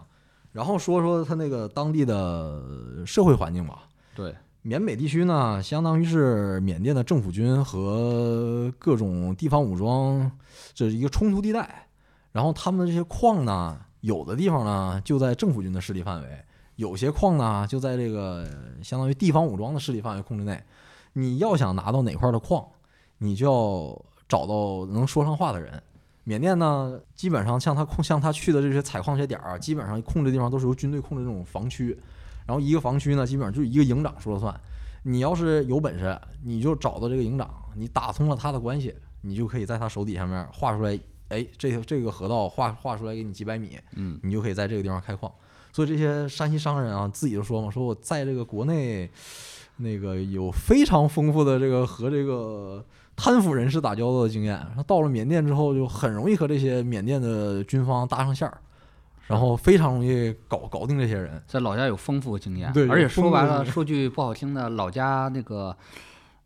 [0.52, 2.60] 然后说说他那个当地的
[3.06, 3.84] 社会环境吧。
[4.14, 4.34] 对，
[4.66, 10.32] 缅北地区呢，相当于是缅甸的政府军和各种地方武装
[10.72, 11.86] 这是一个冲突地带。
[12.32, 16.44] 然后他们的这些矿呢，有的地方呢就在政府军的势力范围，
[16.76, 18.48] 有些矿呢就在这个
[18.82, 20.58] 相当于地方武装的势力范围控制内。
[21.12, 22.66] 你要想拿到哪块的矿，
[23.18, 25.82] 你就要找到能说上话的人。
[26.24, 32.00] 缅甸呢，基本上像他控像他去的这些采矿这些点儿，基本上控制地方都是由军队控制这种防区，
[32.46, 34.58] 然后一个防区呢，基本上就一个营长说了算。
[35.02, 45.30] 你要是有本事，你就找到这个营长，你打通了他的关系，你就可以在他手底下面画出来，哎，这个这个河道画画出来给你几百米，嗯你就可以在这个地方开矿。
[45.72, 49.10] 所以这些山西商人啊，自己就说嘛，说我在这个国内，
[49.76, 52.82] 那个有非常丰富的这个和这个
[53.16, 54.54] 贪腐人士打交道的经验。
[54.54, 58.58] 然后到了缅甸之后，就很容易和这些缅甸的军方搭上线儿。
[59.26, 61.42] 然后非常容易搞搞定这些人。
[61.46, 65.76] 在老家有丰富经验，对而且说白了，说句不好听的，老家那个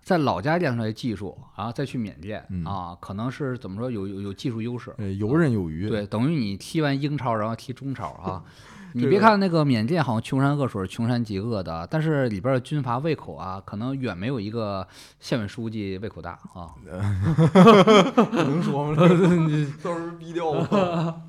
[0.02, 4.94] 在老家练出来的技术，然后再去缅甸、嗯啊，可能是怎么说有有有技术优势。
[4.98, 5.88] 呃，游刃有余。
[5.88, 8.42] 对，等于你踢完英超，然后踢中超啊。
[8.94, 14.88] 你别看那个缅甸好像穷山恶水、穷山极恶的，但是里边的军阀胃口啊，可能远没有一个
[15.20, 16.72] 县委书记胃口大啊。
[18.32, 18.96] 能说吗？
[19.84, 21.20] 到时候逼掉我。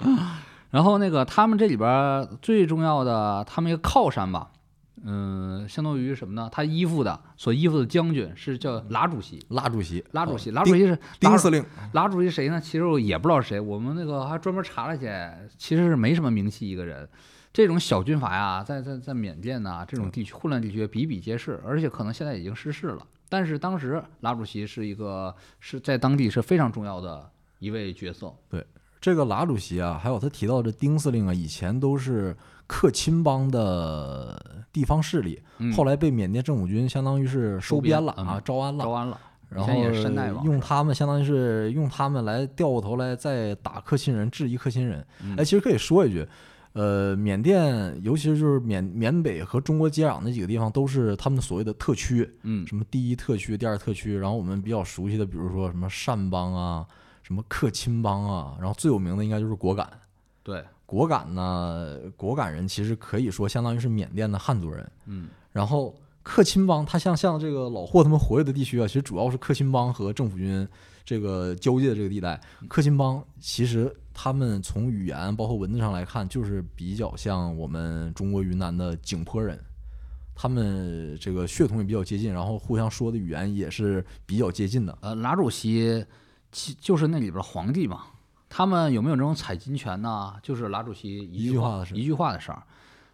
[0.69, 4.51] 然后那个他们这里边儿最重要的，他们一个靠山吧，
[5.03, 6.49] 嗯，相当于什么呢？
[6.51, 12.59] 他依附的所依附的将军是叫拉主席，拉主席，拉主席，哦拉主席是拉丁司令，拉主席谁呢？
[12.59, 17.07] 其实我也不知道是谁，我们那个还专门查了下，其实是没什么名气一个人。
[17.51, 23.05] 这种小军阀呀，在在在缅甸呐、这种地区混乱地区比比皆是，而且可能现在已经失势了。
[23.27, 27.27] 但是当时拉主席是一个是在当地是非常重要的
[27.57, 28.35] 一位角色。
[29.01, 32.35] 这个拉主席啊，还有他提到的丁司令啊，以前都是
[32.67, 38.83] 克钦邦的地方势力，嗯后来被缅甸政府军相当于是收编了啊，招安了。
[38.83, 45.05] 招安了，然后以前也是山大王用他们相当于是用他们来调过头来再打克钦人，质疑克钦人。
[45.23, 46.27] 嗯哎，其实可以说一句，
[46.73, 54.17] 呃，缅甸尤其是就是缅缅北和中国接壤那几个地方，都是他们所谓的特区，嗯什么第一特区、第二特区。
[54.17, 56.85] 然后我们比较熟悉的，比如说什么善邦啊，
[57.29, 59.87] 什么克钦邦啊，然后最有名的应该就是果敢。
[60.41, 64.91] 对，果敢呢，果敢人其实可以说相当于是缅甸的汉族人。
[65.05, 70.67] 嗯然后克钦邦，他像像这个老霍他们活跃的地区啊，其实主要是克钦邦和政府军
[71.05, 72.41] 这个交界的这个地带。
[72.67, 79.59] 克钦邦其实他们从语言包括文字上来看，就是比较像我们中国云南的景颇人，
[80.33, 84.97] 他们这个血统也比较接近，然后互相说的语言也是比较接近的。
[85.01, 86.03] 呃，拉主席
[86.51, 88.03] 其就是那里边皇帝嘛，
[88.49, 90.33] 他们有没有这种采金权呢？
[90.41, 92.63] 就是拉主席一一句话的事一句话的事儿。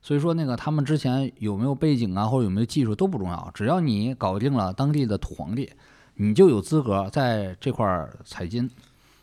[0.02, 5.71] 所以说，那个他们之前有没有背景啊，或者有没有技术都不重要，只要你搞定了当地的土皇帝，
[6.13, 8.69] 你就有资格在这块儿采金。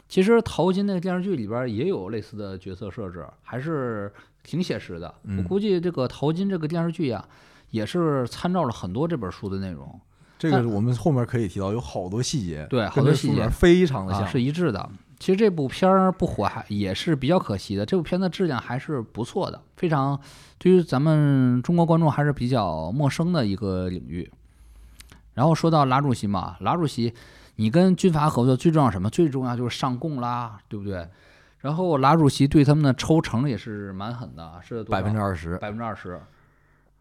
[0.08, 5.06] 其实《淘金》那个电视剧里边也有类似的角色设置，还是挺写实的。
[5.06, 7.24] 我嗯估计这个《淘金》这个电视剧呀，
[7.70, 10.00] 也是参照了很多这本书的内容。
[10.50, 14.28] 这个我们后面可以提到，有好多细节，对好多细节非常的啊，像。
[14.28, 14.88] 是一致的。
[15.20, 20.18] 其实这部片儿不火还也是比较可惜的，这部片子质量还是不错的，非常
[20.58, 24.28] 对于咱们中国观众还是比较陌生的一个领域。
[25.34, 27.14] 然后说到拉主席嘛，拉主席，
[27.56, 29.08] 你跟军阀合作最重要什么？
[29.08, 31.08] 最重要就是上供啦，对不对？
[31.60, 36.20] 然后拉主席对他们的抽成也是蛮狠的，是百分之二十，百分之二十。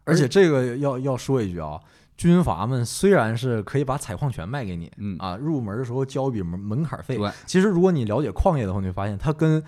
[0.04, 1.80] 而且这个要要说一句啊，
[2.22, 7.16] 军阀们虽然是可以把采矿权卖给你，嗯啊，入门的时候交一笔门门槛费。
[7.16, 9.60] 对，其实如果你了解矿业的话，你会发现它跟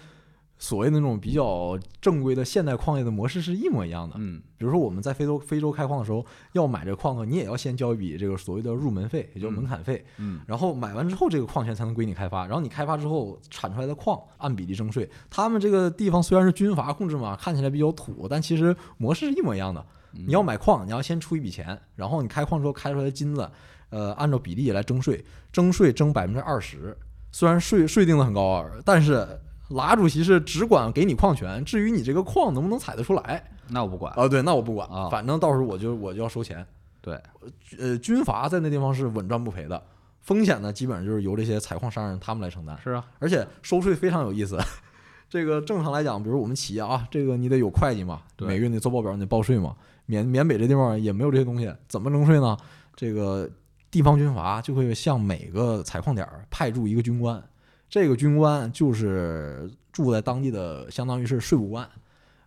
[0.57, 4.15] 所谓的那种比较正规的现代矿业的模式是一模一样的。
[4.21, 10.05] 嗯，比如说我们在非洲非洲开矿的时候，要买这个矿呢，你也要先交一笔这个所谓的入门费，也就是门槛费。
[10.19, 12.47] 嗯，然后买完之后，这个矿权才能归你开发。
[12.47, 15.11] 然后你开发之后产出来的矿按比例征税。
[15.29, 19.85] 他们这个地方虽然是军阀控制嘛，看起来比较土，但其实模式是一模一样的。
[20.15, 23.51] 你要买矿，你要先出一笔钱，然后你开矿之后开出来的金子，
[23.91, 26.97] 呃，按照比例来征税，征税征百分之二十。
[27.33, 29.27] 虽然税税定的很高啊，但是
[29.71, 34.13] 拉主席是只管给你矿权，至于你这个矿能不能采得出来那我不管。
[34.15, 36.65] 啊，对，那我不管啊反正到时候我就我就要收钱。
[37.01, 37.21] 对，
[37.79, 39.83] 呃，军阀在那地方是稳赚不赔的，
[40.21, 44.59] 风险呢基本上就是由这些采矿商人他们来承担，是啊，而且收税非常有意思。
[45.35, 49.75] 这个正常来讲，比如我们企业啊，这个你得有会计嘛，对每月你做报表，你得报税嘛。
[50.07, 52.57] 缅缅北这地方也没有这些东西，怎么征税呢？
[52.95, 53.51] 这个
[53.91, 57.43] 地方军阀就会向每个采矿点儿派驻一个军官，
[57.91, 61.85] 这个军官就是住在当地的，相当于是税务官。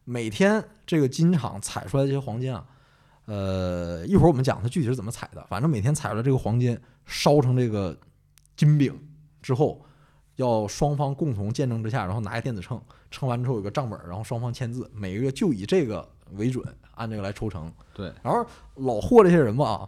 [0.06, 2.66] 每天这个金厂采出来这些黄金啊，
[3.26, 7.98] 呃，一会儿我们讲它具体是怎么采的，反正每天采出来这个黄金烧成这个
[8.56, 8.98] 金饼
[9.42, 9.84] 之后，
[10.38, 16.64] 要双方共同见证之下，然后拿一电子秤，称完之后有个账本儿，然后双方签字，每个月就以这个为准，
[16.96, 17.72] 按这个来抽成。
[17.94, 18.44] 对，然后
[18.76, 19.88] 老霍这些人吧，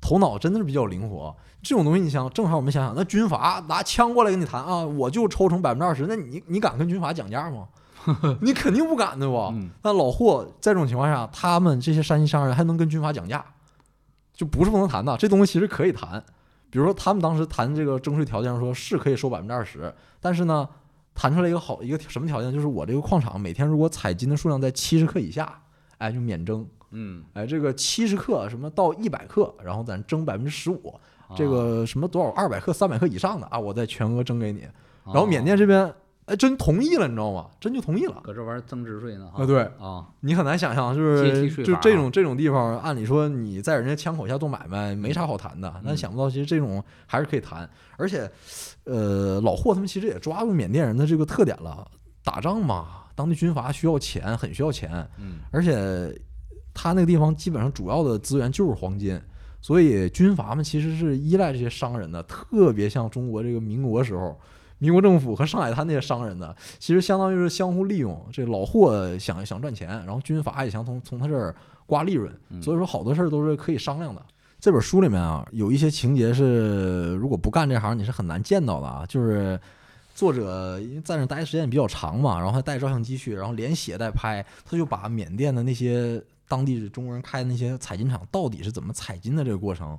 [0.00, 1.34] 头脑真的是比较灵活。
[1.62, 7.66] 这种东西，你想，正好我们想想，那军阀拿枪过来跟你谈啊，我就抽成百分之二十，那你你敢跟军阀讲价吗？
[8.40, 9.50] 你肯定不敢，对吧？
[9.52, 13.44] 嗯那老霍在这种情况下，他们这些山西商人还能跟军阀讲价，
[14.32, 15.16] 就不是不能谈的。
[15.16, 16.22] 这东西其实可以谈，
[16.76, 20.68] 比如说他们当时谈这个征税条件上说是可以收百分之二十，但是呢，
[21.14, 25.58] 谈出来一个好一个什么条件，就是我这个矿场每天如果采金的数量在七十克以下，
[25.96, 26.68] 哎，就免征。
[26.90, 30.94] 嗯，哎，这个七十克什么到一百克，然后咱征百分之十五，
[31.34, 34.66] 这啊个什么多少二百克、三百克以上的啊，我再全额征给你。
[35.04, 35.90] 哦然后缅甸这边
[36.26, 37.46] 哎，真同意了，你知道吗？
[37.60, 38.20] 真就同意了。
[38.24, 39.30] 搁这玩意儿增值税呢？
[39.32, 48.28] 啊，对啊，你很难想象，就是就这种这种地方，按理说你在人家枪口下做买卖没啥好谈的，但嗯想不到其实这种还是可以谈，而且，
[48.82, 51.86] 呃，老霍他们其实也抓住缅甸人的这个特点了，
[52.24, 56.12] 打仗嘛，当地军阀需要钱，很需要钱，嗯而且
[56.74, 59.16] 他那个地方基本上主要的资源就是黄金，
[59.60, 64.36] 所以军阀们其实是依赖这些商人的，特别像中国这个民国时候。
[64.78, 68.24] 民国政府和上海滩那些商人呢，其实相当于是相互利用。
[68.32, 71.54] 这老霍想想赚钱，然后军阀也想从从他这儿
[71.86, 74.22] 刮利润，嗯所以说好多事儿都是可以商量的。
[74.58, 79.58] 这本书里面啊，有一些情节是如果不干这行你是很难见到的啊，就是
[80.14, 89.98] 作者因为在那待的时间也比较长嘛，然后还带照相机去，然后连写带拍，他就把缅甸的那些当地中国人开的那些采金厂到底是怎么采金的这个过程，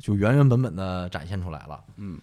[0.00, 1.80] 就原原本本的展现出来了。
[1.96, 2.18] 嗯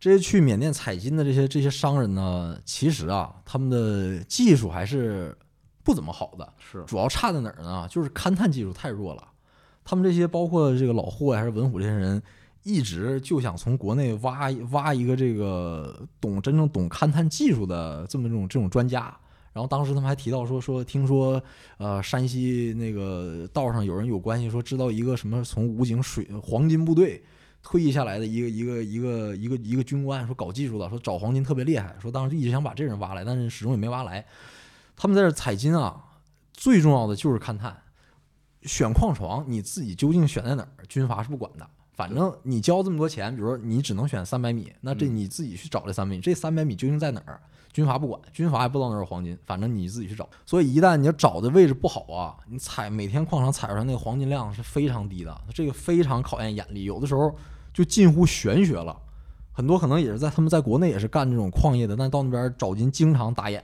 [0.00, 5.36] 这些去缅甸采金的这些这些商人呢，其实啊，他们的技术还是
[5.84, 7.86] 不怎么好的，是主要差在哪儿呢？
[7.90, 9.28] 就是勘探技术太弱了。
[9.84, 12.22] 他们这些包括这个老霍还是文虎这些人，
[12.62, 19.14] 一直就想从国内挖挖一个这个懂真正懂勘探技术的这么这种这种专家。
[19.52, 21.42] 然后当时他们还提到说说，听说
[21.76, 27.22] 呃山西那个道上有人有关系，说知道一个什么从武警水黄金部队
[27.62, 34.24] 退役下来的一个一个一个一个一个军官，说搞技术的，说找黄金特别厉害，说当时一直想把这人挖来，但是始终也没挖来。
[34.96, 36.04] 他们在这儿采金啊，
[36.52, 37.76] 最重要的就是勘探，
[38.62, 41.68] 选矿床你自己究竟选在哪儿，军阀是不管的。
[41.92, 47.40] 反正你交这么多钱，比如说你只能选三百米，那这嗯你自己去找这三百米，这三百米究竟在哪儿？
[47.72, 50.28] 军阀不管，军阀也不知道那儿有黄金，反正你自己去找。
[50.44, 57.34] 所以一旦你要找的位置不好啊，你采每天矿场采出来那个黄金量是非常低的，这个非常考验眼力，有的时候
[57.72, 59.00] 就近乎玄学了。
[59.52, 63.62] 很多可能也是在他们在国内也是干这种矿业的，但到那边找金经常打眼，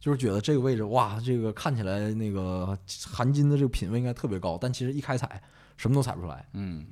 [0.00, 5.42] 就是觉得这个位置哇，这个看起来那个含金的这个品位应该特别高，但其实一开采
[5.76, 6.46] 什么都采不出来。
[6.54, 6.86] 嗯，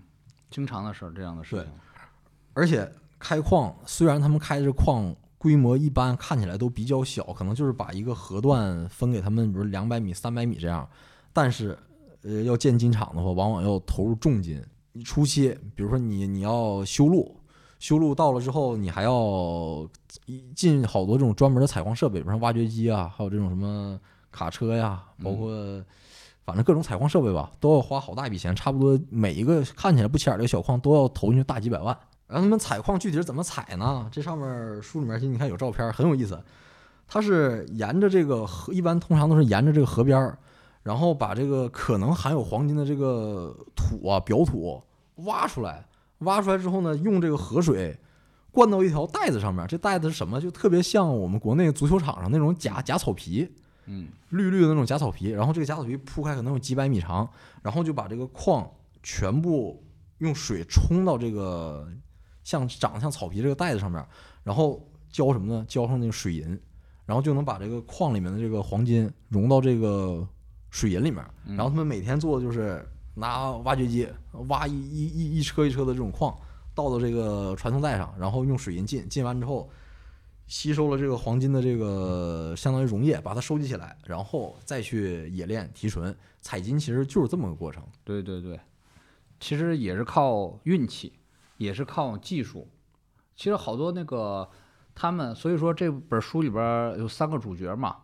[0.51, 1.73] 经常的事儿，这样的事对情。
[2.53, 5.15] 而且开矿虽然他们开的这矿
[5.45, 10.89] 规模一般，看起来都比较小，可能就是把一个河段分给他们，比如两百米、三百米这样，
[11.35, 11.79] 但是
[12.23, 14.59] 呃要建金厂的话，往往要投入重金。
[14.93, 17.37] 你初期，比如说你你要修路，
[17.79, 19.87] 修路到了之后，你还要
[20.57, 24.01] 进好多这种专门的采矿设备，比如说挖掘机啊，还有这种什么
[24.33, 25.51] 卡车呀，包括
[26.47, 31.95] 反正各种采矿设备吧，都要花好大一笔钱，差不多每一个看起来不起眼的小矿都要投进去大几百万。
[32.35, 34.09] 然后他们采矿具体是怎么采呢？
[34.11, 36.43] 这上面书里面其实你看有照片，很有意思。
[37.07, 40.37] 它是沿着这个河，一般通常都是沿着这个河边儿，
[40.83, 44.83] 然后把这个可能含有黄金的这个土啊表土
[45.19, 45.87] 挖出来，
[46.19, 47.97] 挖出来之后呢，用这个河水
[48.51, 49.65] 灌到一条带子上面。
[49.69, 50.41] 这带子是什么？
[50.41, 53.49] 就特别像我们国内足球场上那种假假草皮，
[53.87, 57.31] 嗯绿绿的那种假草皮，然后这个假草皮铺开可能有几百米长，
[57.63, 58.69] 然后就把这个矿
[59.05, 59.81] 全部
[60.19, 61.87] 用水冲到这个
[62.45, 64.07] 像长得像草皮这个袋子上面，
[64.45, 64.81] 然后
[65.11, 65.65] 浇什么呢？
[65.67, 66.47] 浇上那个水银，
[67.05, 70.25] 然后就能把这个矿里面的这个黄金融到这个
[70.71, 71.25] 水银里面。
[71.47, 74.07] 嗯然后他们每天做的就是拿挖掘机
[74.49, 76.33] 挖一一一一车一车的这种矿
[76.75, 79.69] 倒到这个传送带上，然后用水银浸，浸完之后。
[80.47, 86.15] 吸收了这个黄金的这个相当于溶液，把它收集起来，然后再去冶炼提纯。
[86.43, 87.83] 采金其实就是这么个过程。
[88.05, 88.61] 对对对，
[89.41, 91.15] 其实也是靠运气，
[91.57, 92.69] 也是靠技术。
[93.37, 94.49] 其实好多那个
[94.95, 97.97] 他们，所以说这本书里边儿有三个主角嘛，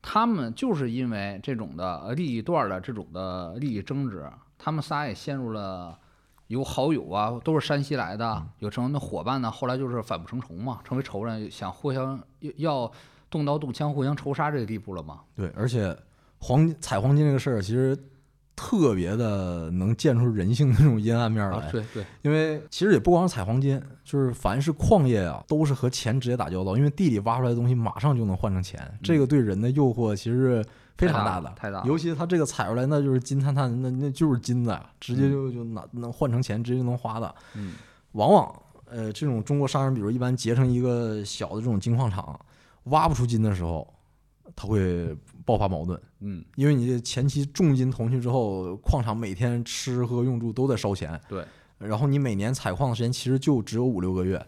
[0.00, 5.98] 他们就是因为这种的呃利益段的这种的利益争执，他们仨也陷入了。
[6.50, 12.92] 有好友啊，都是山西来的，有成的伙伴呢，后来就是反目成仇嘛，成为仇人，想互相要要
[13.30, 15.20] 动刀动枪，互相仇杀这个地步了嘛。
[15.36, 15.96] 对，而且
[16.40, 17.96] 黄金采黄金这个事儿，其实
[18.60, 21.56] 特别的能见出人性的那种阴暗面来。
[21.56, 26.76] 啊，对对，因为其实也不光是采黄金，就是凡是矿业啊，都是和钱直接打交道。
[26.76, 30.64] 因为地里挖出来的东西马上就能换成钱，这个对人的诱惑其实是
[30.98, 31.48] 非常大的。
[31.48, 31.86] 嗯太大了。
[31.86, 37.34] 尤其他这个采出来，那就是金灿灿，那那就是金子，直接就就拿能换成钱，直接就能花的。
[37.54, 37.76] 嗯
[38.12, 42.38] 往往呃，这种中国商人，比如一般结成一个小的这种金矿场，
[42.84, 43.86] 挖不出金的时候，
[44.54, 45.16] 他会
[45.50, 51.44] 爆发矛盾，嗯，因为你这前期重金投进去之后，矿场每天吃喝用住都在烧钱，对，
[51.78, 54.40] 然后你每年采矿的时间其实就只有五六个月，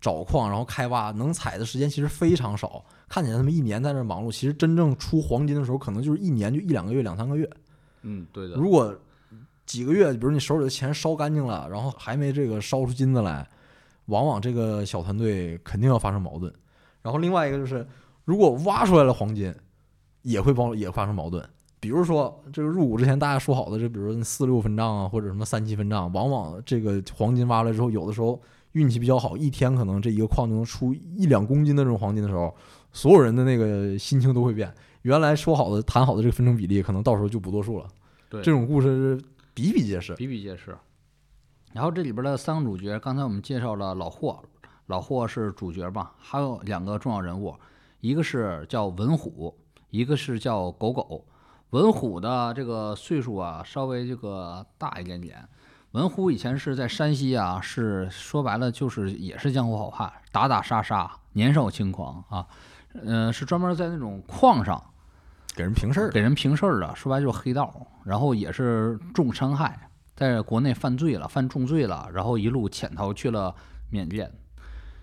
[0.00, 7.48] 找矿然后开挖能采的时间其实非常少，看起来他们一年在那忙碌，其实真正出黄金的时候，可能就是一年就一两个月、两三个月。
[8.02, 8.56] 嗯，对的。
[8.56, 8.92] 如果
[9.64, 13.48] 几个月，比如你手里的钱烧干净了，然后还没这个烧出金子来，
[14.06, 16.52] 往往这个小团队肯定要发生矛盾。
[17.00, 17.86] 然然后另外一个就是，
[18.26, 19.54] 如果挖出来了黄金，
[20.28, 21.42] 也会包也发生矛盾。
[21.80, 28.40] 比如说，这个入股之前大家说好的，这比如说四六分账啊，或者什么三七分账，往往这个黄金挖出来之后，有的时候
[28.72, 32.54] 运气比较好，一天可能这一个矿就能出一两公斤的这种黄金的时候，
[32.92, 34.72] 所有人的那个心情都会变。
[35.02, 37.86] 原来说好的谈好的这个分成比例，可能到时候就不作数了。
[38.28, 39.24] 对这种故事是
[39.54, 40.14] 比比皆是。
[40.16, 40.76] 比比皆是。
[41.72, 44.42] 然后这里边的三个主角，刚才我们介绍了老霍，
[44.86, 46.12] 老霍是主角吧？
[46.18, 47.54] 还有两个重要人物，
[48.00, 49.54] 一个是叫文虎，
[49.90, 51.24] 一个是叫狗狗。
[51.70, 55.46] 文虎的这个岁数啊，稍微这个大一点点。
[55.92, 62.46] 文虎以前是在山西啊，是说白了就是也是江湖好汉，打打杀杀，年少轻狂啊，
[62.94, 64.82] 嗯、是专门在那种矿上
[65.54, 73.54] 给人平事儿，给人平事儿的，说白就是黑道，然后也是重伤害，在国内犯罪了，犯重罪了，然后一路潜逃去了
[73.90, 74.30] 缅甸。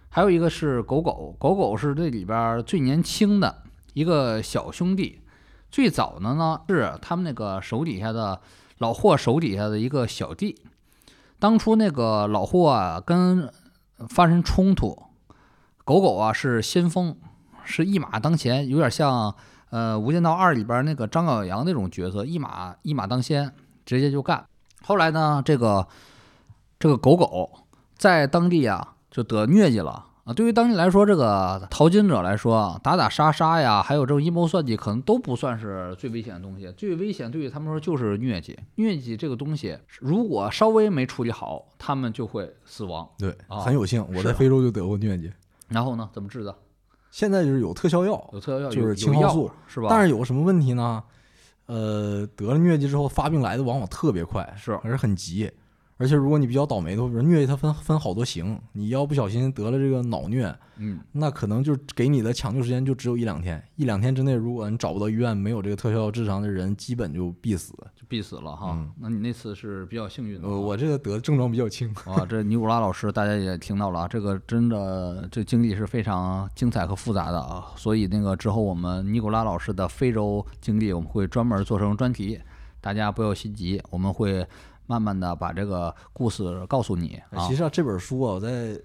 [0.09, 3.63] 还有一个是狗狗，狗狗是这里边最年轻的
[3.95, 5.21] 一个小兄弟，
[5.71, 8.41] 最早的呢是他们那个手底下的
[8.79, 10.61] 老霍手底下的一个小弟。
[11.39, 13.49] 当初那个老霍啊跟
[14.09, 15.01] 发生冲突，
[15.85, 17.17] 狗狗啊是先锋，
[17.63, 19.33] 是一马当前，有点像
[19.69, 23.53] 呃《无间道二》里边那个张小杨那种角色，一马一马当先，
[23.85, 24.45] 直接就干。
[24.83, 25.87] 后来呢，这个
[26.77, 27.49] 这个狗狗
[27.95, 30.33] 在当地啊就得疟疾了啊。
[30.33, 36.69] 对于当地来说，这个淘金者来说，打打杀杀呀，还有这种阴谋算计，可能都不算是最危险的东西。
[36.73, 38.59] 最危险对于他们说就是疟疾。
[38.75, 43.07] 疟疾这个东西，如果稍微没处理好，他们就会死亡。
[43.17, 45.31] 对，啊很有幸，我在非洲就得过疟疾，
[45.69, 46.53] 然后呢，怎么治的？
[47.11, 49.87] 现在就是有特效药，有特效药，就是青蒿素，是吧？
[49.89, 51.01] 但是有什么问题呢？
[51.67, 55.49] 呃，得了疟疾之后发病来的往往特别快，是而且很急。
[55.97, 63.63] 而且如果你比较倒霉的，比如疟疾它分分好多型，你要不小心得了这个脑疟，嗯，那可能就给你的抢救时间就只有一两天。
[63.77, 67.73] 一两天之内，如果你找不到医院没有这个特效药治伤的人，基本就必死。
[67.95, 68.71] 就必死了哈。
[68.73, 82.37] 嗯那你那次是比较幸运的我这个得的症状比较轻，啊，这尼古拉老师大家也听到了啊，这个真的这经历是非常精彩和复杂的啊，所以那个之后我们尼古拉老师的非洲经历我们会专门做成专题，
[82.81, 84.45] 大家不要心急，我们会
[84.87, 87.47] 慢慢的把这个故事告诉你啊。
[87.47, 87.55] 其。
[87.55, 88.79] 实啊，这本书啊，我在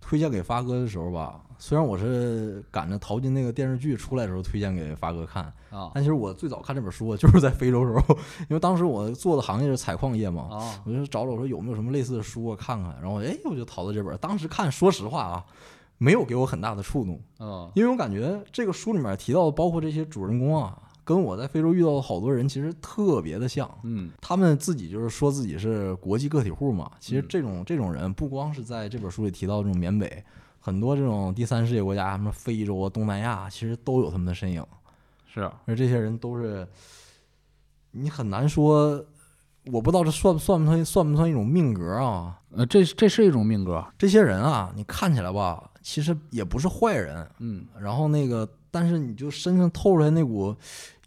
[0.00, 5.90] 推荐给发哥的时候吧，虽然我是赶着淘金那个电视剧出来的时候推荐给发哥看，啊。
[5.94, 8.16] 但其实我最早看这本书啊，就是在非洲时候，
[8.48, 10.82] 因为当时我做的行业是采矿业嘛，啊。
[10.86, 15.44] 我就找找说有没有什么类似的书啊看看，然后哎我就淘到这本，当时看说实话啊，
[15.98, 17.70] 没有给我很大的触动，嗯。
[17.74, 23.66] 因为我感觉这个书里面提到的，包括这些主人公啊，跟我在非洲遇到的好多人其实特别的像。
[23.82, 30.22] 嗯他们自己就是说自己是国际个体户嘛，其实嗯这种这种人不光是在这本书里提到这种缅北，
[30.60, 34.62] 很多这种第三世界国家，什么非洲啊、东南亚，其实都有他们的身影。
[35.32, 36.68] 是啊而这些人都是，
[37.92, 39.02] 你很难说，
[39.72, 42.38] 我不知道这算不算不算算不算一种命格啊？
[42.50, 50.54] 呃这这是一种命格，这些人啊，你看起来吧，其实也不是坏人，嗯然后那个，但是你就身上透出来那股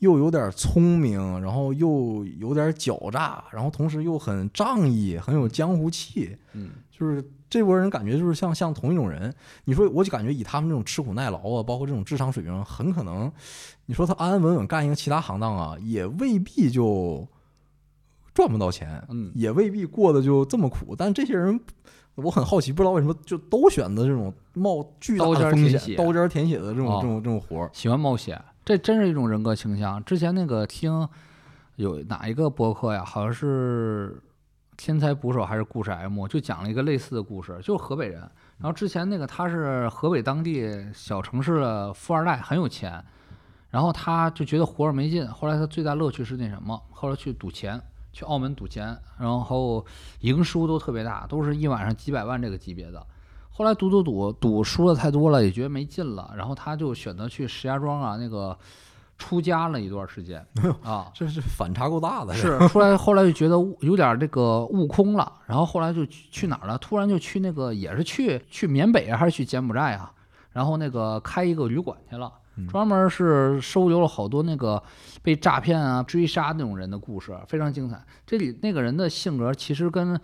[0.02, 9.34] 又有点聪明，然后又有点狡诈，然后同时又很仗义，很有江湖气，嗯就是这波人感觉就是像像同一种人。
[9.66, 13.32] 你说，我就感觉以他们这种吃苦耐劳啊，包括这种智商水平，很可能，
[13.86, 17.28] 你说他安安稳稳干一个其他行当啊，也未必就
[18.34, 20.96] 赚不到钱，嗯也未必过得就这么苦。
[20.98, 21.60] 但这些人，
[22.16, 27.70] 我很好奇，不知道为什么就都选择这种冒巨大的风险、刀尖舔血的这种、哦这种这种活儿。
[27.72, 30.04] 喜欢冒险，这真是一种人格倾向。
[30.04, 31.08] 之前那个听
[31.76, 34.22] 有哪一个博客呀，好像是
[34.78, 38.20] 天才捕手还是故事 M，就讲了一个类似的故事，就是河北人。
[38.58, 43.04] 然后之前那个他是河北当地小城市的富二代，很有钱，
[43.70, 47.82] 然后他就觉得活着没劲，后来他最大乐趣是那什么，后来去赌钱。
[48.14, 49.86] 去澳门赌钱，然后
[50.20, 53.08] 赢输都特别大，都是一晚上几百万这个级别的。
[53.62, 58.58] 后来赌赌赌赌输的太多了，也觉得没劲了，然后他就选择去石家庄啊那个
[59.20, 60.44] 出家了一段时间
[60.82, 66.76] 啊，这是反差够大的，是出来后来就觉得悟有点这个悟空了，然后后来就去去哪儿了？
[66.80, 70.12] 突然就去那个也是去去缅北啊，还是去柬埔寨啊？
[70.54, 72.34] 然后那个开一个旅馆去了，
[72.68, 74.82] 专门是收留了好多那个
[75.22, 78.04] 被诈骗啊、追杀那种人的故事，非常精彩。
[78.26, 80.20] 这里那个人的性格其实跟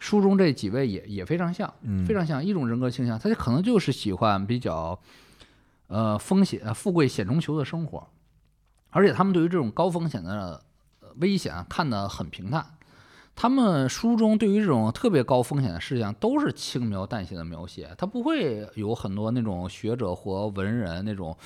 [0.00, 4.98] 书中这几位也也非常像，嗯非常像一种人格倾向，他就可能就是喜欢比较
[5.86, 8.08] 呃风险、呃富贵险中求的生活，
[8.90, 10.60] 而且他们对于这种高风险的
[11.00, 12.66] 呃危险啊看得很平淡。
[13.36, 21.36] 他们书中对于这种特别高风险的事项都是轻描淡写的描写，他不会有很多那种学者或文人那种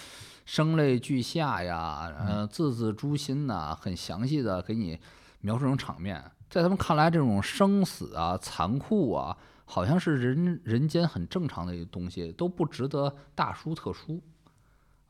[0.45, 4.99] 声泪俱下呀，呃，字字诛心呐，很详细的给你
[5.41, 6.23] 描述这种场面。
[6.55, 14.23] 在他们看来，这种生死啊、残酷啊，好像是人人间很正常的一个东西，都不值得大书特书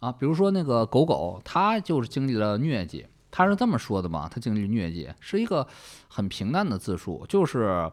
[0.01, 0.11] 啊。
[0.11, 3.07] 比如说那个狗狗，它就是经历了疟疾。
[3.31, 4.27] 它是这么说的嘛？
[4.27, 5.69] 它经历疟疾是一个
[6.09, 7.93] 很平淡的自述，就是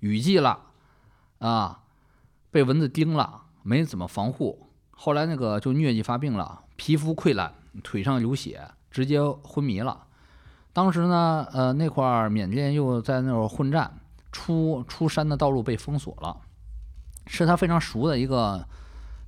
[0.00, 0.60] 雨季了
[1.38, 1.84] 啊，
[2.50, 10.08] 被蚊子叮了，没怎么防护，后来那个就疟疾发病了，皮肤溃烂，腿上流血，直接昏迷了。
[10.72, 13.98] 当时呢，呃，那块儿缅甸又在那儿混战，
[14.30, 16.36] 出出山的道路被封锁了，
[17.26, 18.66] 是他非常熟的一个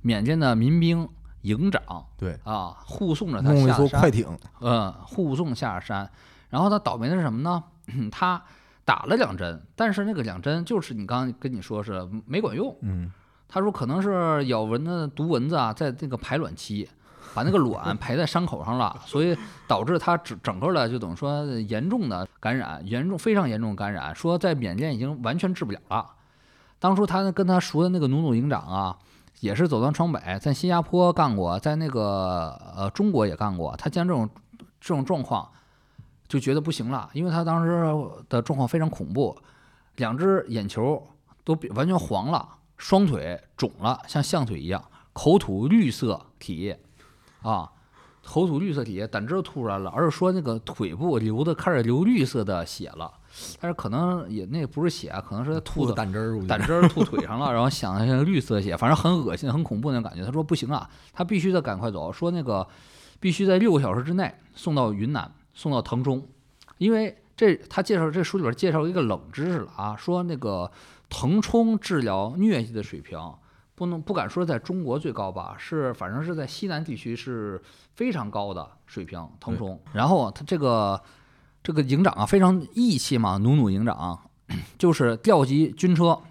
[0.01, 1.07] 缅甸的民兵。
[1.45, 4.27] 营长对啊，护送着他弄一下山，艘快艇，
[4.61, 6.09] 嗯，护送下山。
[6.49, 7.63] 然后他倒霉的是什么呢？
[8.11, 8.41] 他
[8.83, 12.75] 打了两针，但是那个两针就是你刚刚跟你说是没管用。
[12.81, 13.11] 嗯，
[13.47, 16.89] 他说可能是咬蚊子毒蚊子啊，在这个排卵期
[17.33, 26.05] 把那个卵排在伤口上了，所以导致他整整个的就等于说严重的感染，严重非常严重的感染，说在缅甸已经完全治不了了。
[26.79, 28.97] 当初他跟他熟的那个努努营长啊。
[29.41, 33.75] 也是走南闯北，在新加坡干过，在那个呃中国也干过。
[33.75, 34.27] 他见这种
[34.79, 35.47] 这种状况，
[36.25, 37.85] 就觉得不行了，因为他当时
[38.29, 39.37] 的状况非常恐怖，
[39.97, 41.05] 两只眼球
[41.43, 42.47] 都完全黄了，
[42.77, 46.79] 双腿肿了，像象腿一样，口吐绿色体液，
[47.45, 47.69] 啊，
[48.23, 53.13] 口吐绿色体液，胆汁都吐出来了，而是说那个腿部流的开始流绿色的血了。
[53.59, 60.25] 但是可能也那不是血，可能是吐的胆汁儿，胆汁儿吐腿上了，然后想一下绿色血，反正很恶心、很恐怖那种感觉。
[60.25, 62.65] 他说不行啊，他必须得赶快走，说那个
[63.19, 66.25] 必须在六个小时之内送到云南，送到腾冲，
[66.77, 70.71] 因为这他介绍这书里边介绍一个冷知识了啊，说那个
[71.09, 73.19] 腾冲治疗疟疾的水平
[73.75, 77.61] 不能不敢说在中国最高吧，是反正是在西南地区是
[77.93, 79.29] 非常高的水平。
[79.39, 80.99] 腾冲，然后他这个。
[81.65, 84.19] 这个营长啊，非常义气嘛，努努营长
[84.77, 86.21] 就是调集军车，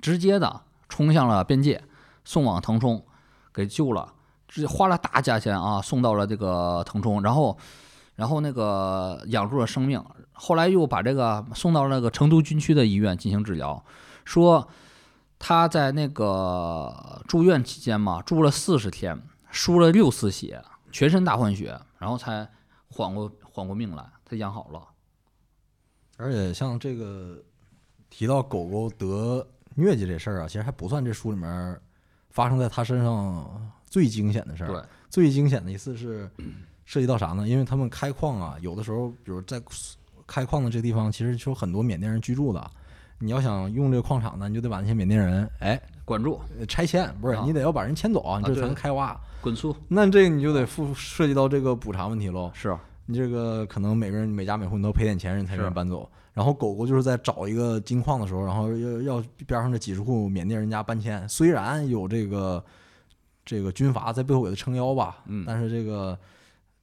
[0.00, 1.82] 直接的冲向了边界，
[2.24, 3.04] 送往腾冲，
[3.52, 4.14] 给救了，
[4.48, 7.58] 直接花了大价钱啊，送到了这个腾冲，然后，
[8.14, 13.84] 然后那个养住了生命，后来又把这个送到那个成都军区的医院进行治疗，
[14.24, 14.66] 说
[15.44, 19.20] 他在那个住院期间嘛，住了四十天，
[19.50, 20.62] 输了六次血，
[20.92, 22.48] 全身大换血，然后才
[22.86, 24.08] 缓过缓过命来。
[24.24, 24.80] 他养好了，
[26.16, 27.42] 而且像这个
[28.08, 29.44] 提到狗狗得
[29.76, 31.80] 疟疾这事儿啊，其实还不算这书里面
[32.30, 34.68] 发生在他身上最惊险的事儿。
[34.68, 34.80] 对，
[35.10, 36.30] 最惊险的一次是
[36.86, 37.48] 涉及到啥呢？
[37.48, 39.60] 因为他们开矿啊，有的时候，比如在
[40.24, 42.70] 开矿的这地方，其实就有很多缅甸人居住的。
[43.22, 49.18] 你要想用这个矿场呢，你就得把那些缅甸人哎管住、拆迁，不是你得要把人迁走啊，你这才能开挖。
[49.40, 49.74] 滚粗！
[49.88, 52.50] 那这个你就得负涉及到这个补偿问题喽。
[52.52, 52.76] 是。
[53.06, 56.08] 你这个可能每个人每家每户你都赔点钱，人才愿意搬走。
[56.32, 61.28] 然后狗狗就是在找一个金矿的时候，然后要要边上这几十户缅甸人家搬迁。
[61.28, 62.64] 虽然有这个
[63.44, 66.18] 这个军阀在背后给他撑腰吧，嗯，但是这个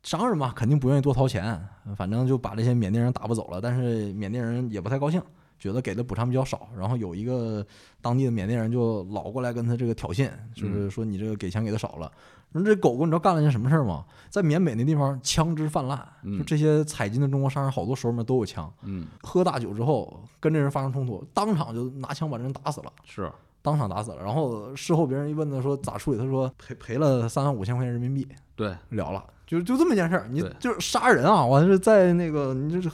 [0.04, 1.60] 商人嘛，肯定不愿意多掏钱，
[1.96, 3.60] 反正就把这些缅甸人打不走了。
[3.60, 5.22] 但是缅甸人也不太高兴，
[5.60, 6.70] 觉得给的补偿比较少。
[6.78, 7.66] 然后有一个
[8.02, 12.12] 当地的缅甸人就老过来跟他这个挑衅，就是说你这个给钱给的少了。
[12.52, 14.04] 说这狗狗，你知道干了件什么事儿吗？
[14.32, 16.04] 在缅北那地方枪支泛滥，
[16.36, 18.74] 就这些采金的中国商人，好多手里面都有枪。
[18.82, 22.92] 嗯，喝大酒之后跟这人发生冲突，当场就拿枪把这人打死了。
[23.04, 23.32] 是，
[23.62, 24.24] 当场打死了。
[24.24, 28.28] 然后事后别人一问他说咋处理，他说赔赔了三万五千块钱人民币。
[28.56, 30.28] 对，了了，就就这么一件事儿。
[30.28, 31.46] 你就是杀人啊！
[31.46, 32.90] 我是在那个你这是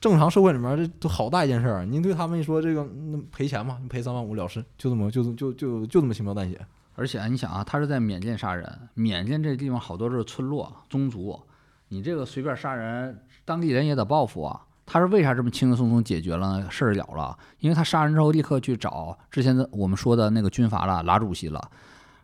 [0.00, 1.84] 正常社会里面，这都好大一件事儿。
[1.84, 6.60] 您对他们一说这个那赔钱嘛，赔三万五了事，就这么就就就就这么轻描淡写。
[6.96, 11.40] 而且你想啊，他是在缅甸杀人，缅甸这地方好多是村落宗族，
[11.88, 14.60] 你这个随便杀人，当地人也得报复啊。
[14.86, 17.36] 他是为啥这么轻轻松松解决了事儿了了？
[17.58, 21.70] 因为他杀人之后立刻去找之前的我们说的那个军阀了，拉主席了，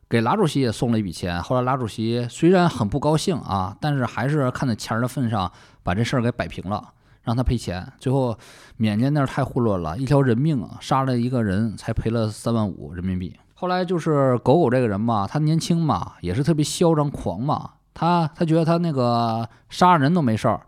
[0.09, 1.43] 给拉主席也送了一笔钱。
[1.43, 5.51] 后来拉主席虽然很不高兴啊，但是还是看在钱儿的份上，
[5.83, 6.93] 把这事儿给摆平了，
[7.31, 7.87] 让他赔钱。
[8.01, 8.37] 最后
[8.77, 13.39] 缅甸那儿太混乱了，一条人命啊，杀了一个人才赔了三万五人民币。
[13.55, 17.75] 后来就是狗狗这个人嘛，他年轻嘛，也是特别嚣张狂嘛。
[17.95, 20.61] 他他觉得他那个杀人都没事儿，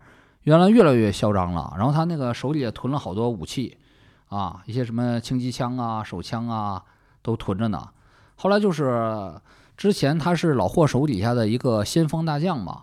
[0.43, 1.73] 原来越来越嚣张了。
[1.77, 3.77] 然后他那个手里也囤了好多武器，
[4.29, 6.81] 啊，一些什么轻机枪啊、手枪啊
[7.21, 7.89] 都囤着呢。
[8.35, 9.33] 后来就是
[9.75, 12.81] 之前他是老霍手底下的一个先锋大将嘛，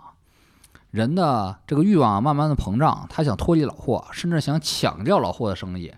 [0.90, 5.92] 人的这个欲望啊慢慢的膨胀，他想脱离老霍，甚至想抢掉老霍的生意。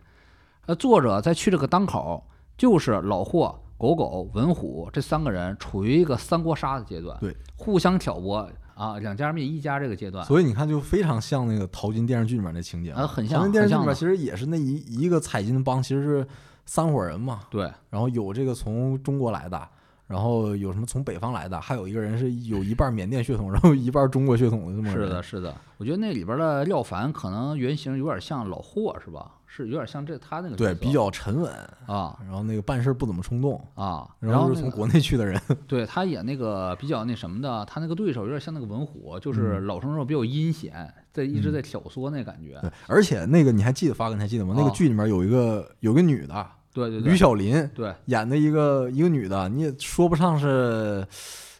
[0.67, 2.25] 呃，作者在去这个当口，
[2.57, 10.25] 就是老霍、狗狗、文虎这三个人处于一个三国杀的阶段，对，互相挑拨啊，两家灭一家这个阶段。
[10.25, 16.27] 所以你看，就非常像那个淘金电视剧里面的情节啊很像淘金电视剧里面其实也是那一一个采金帮，其实是
[16.65, 17.41] 三伙人嘛。
[17.51, 19.69] 对，然后有这个从中国来的，
[20.13, 24.91] 然后有什么从北方来的，还有一个人是有一半缅甸血统，然后一半中国血统的这么。
[24.91, 25.55] 是的，是的。
[25.79, 29.33] 我觉得那里边的廖凡可能原型有点像老霍，是吧？
[29.47, 31.53] 是有点像这他那个对，比较沉稳，
[31.87, 35.39] 啊然后那个办事不怎么冲动，啊，然然后是从国内去的人。
[35.67, 42.59] 对他演那个比较那什么的，他那个对手有点像那个文虎，就是嗯老生肉比较阴险，在一直在挑唆那感觉。
[42.63, 44.55] 对，而且那个你还记得发哥，你还记得吗？
[44.57, 51.07] 那个哦剧里面有一个有个女的，吕对对吕，小林对演的一个一个女的，你也说不上是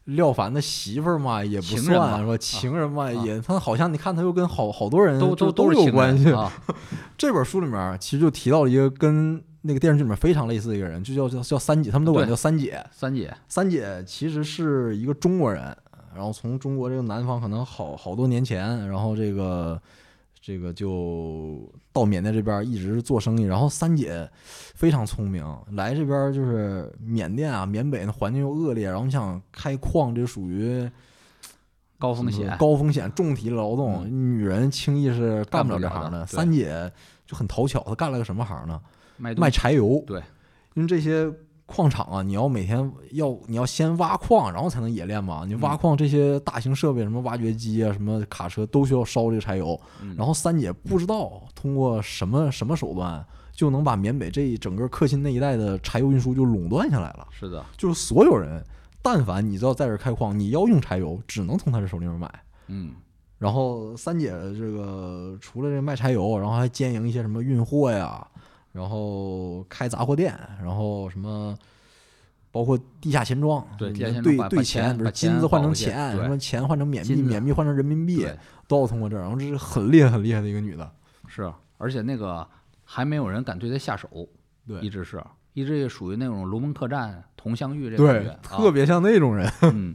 [0.07, 2.37] 廖凡的媳妇儿嘛，也不算是吧？
[2.39, 6.33] 情人嘛，啊也他好像你看他又跟好好多人都都都有关系。
[6.33, 6.53] 啊。
[7.17, 12.85] 这本书里面其实就提到了一个跟那个电视剧里面非常类似的一个人，就叫叫叫三姐，他们都管对叫三姐。
[12.91, 15.63] 三姐，三姐其实是一个中国人，
[16.15, 19.81] 然后从中国这个南方可能好好多年前，然后这个
[20.43, 23.45] 这个就到缅甸这边一直做生意。
[23.45, 24.29] 然后三姐
[24.75, 30.91] 非常聪明，来这边就是缅甸啊，缅北那环境又恶劣，然后你想开矿，这属于
[31.97, 36.27] 高风险，高风险重体力劳动，女人轻易是干不了这行的。
[36.27, 36.91] 三姐
[37.25, 38.81] 就很讨巧，她干了个什么行呢？
[39.17, 40.03] 卖卖柴油。
[40.05, 40.21] 对，
[40.75, 41.33] 因为这些
[41.75, 45.45] 矿场啊，你要每天要你要先挖矿，然后才能冶炼嘛。
[45.47, 49.81] 你挖矿这些大型设备，什么挖掘机啊，什么卡车都需要烧这个柴油。
[50.03, 57.27] 嗯然后三姐不知道通过什么什么手段，就能把缅北这一整个克钦那一带的柴油运输就垄断下来了。
[57.31, 58.63] 是的，就是所有人，
[59.01, 62.31] 但凡你知道在这儿开矿，你要用柴油，只能从他这手里面买。
[62.69, 62.93] 嗯，
[63.39, 68.27] 然后三姐这个除了这卖柴油，然后还兼营一些什么运货呀，
[68.73, 71.57] 然后开杂货店，然后什么。
[72.55, 74.37] 包括地下钱庄，对你地下钱庄
[75.03, 78.29] 把金子换成钱，什么钱换成缅币，缅币换成人民币，
[78.69, 79.23] 都要通过这儿。
[79.23, 80.93] 然后这是很厉害、很厉害的一个女的，
[81.27, 82.47] 是，而且那个
[82.85, 84.07] 还没有人敢对她下手，
[84.67, 89.51] 对一直是，一直也属于那种龙门客栈、佟湘玉这种感对觉，，特别像那种人。
[89.63, 89.95] 嗯，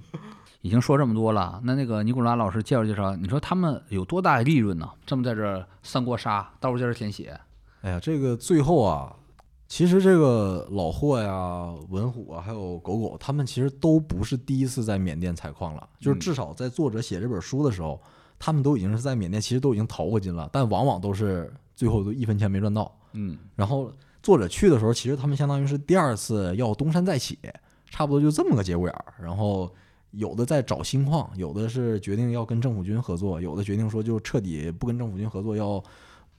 [0.62, 4.90] 已经说这么多了，那那个尼古拉老师介绍介绍，你说他们有多大的利润呢？
[5.06, 7.40] 这么在这儿三国杀，到处在这儿舔血，
[7.88, 9.16] 哎呀，这个最后啊，
[9.70, 15.88] 其实这个老霍呀、文虎啊，还有狗狗，他们其实都不是第一次在缅甸采矿了。
[15.98, 17.98] 就是嗯至少在作者写这本书的时候，
[18.38, 22.94] 他们都已经是在缅甸，其实都已经淘过金了，但往往都是最后都一分钱没赚到。
[23.14, 23.90] 嗯，然后
[24.22, 27.40] 作者去的时候，其实他们相当于是第二次要东山再起，
[27.90, 29.14] 差不多就这么个节骨眼儿。
[29.18, 29.74] 然后
[30.12, 35.82] 有的在找新矿，有的是决定要跟政府军合作，有的决定说就彻底不跟政府军合作，要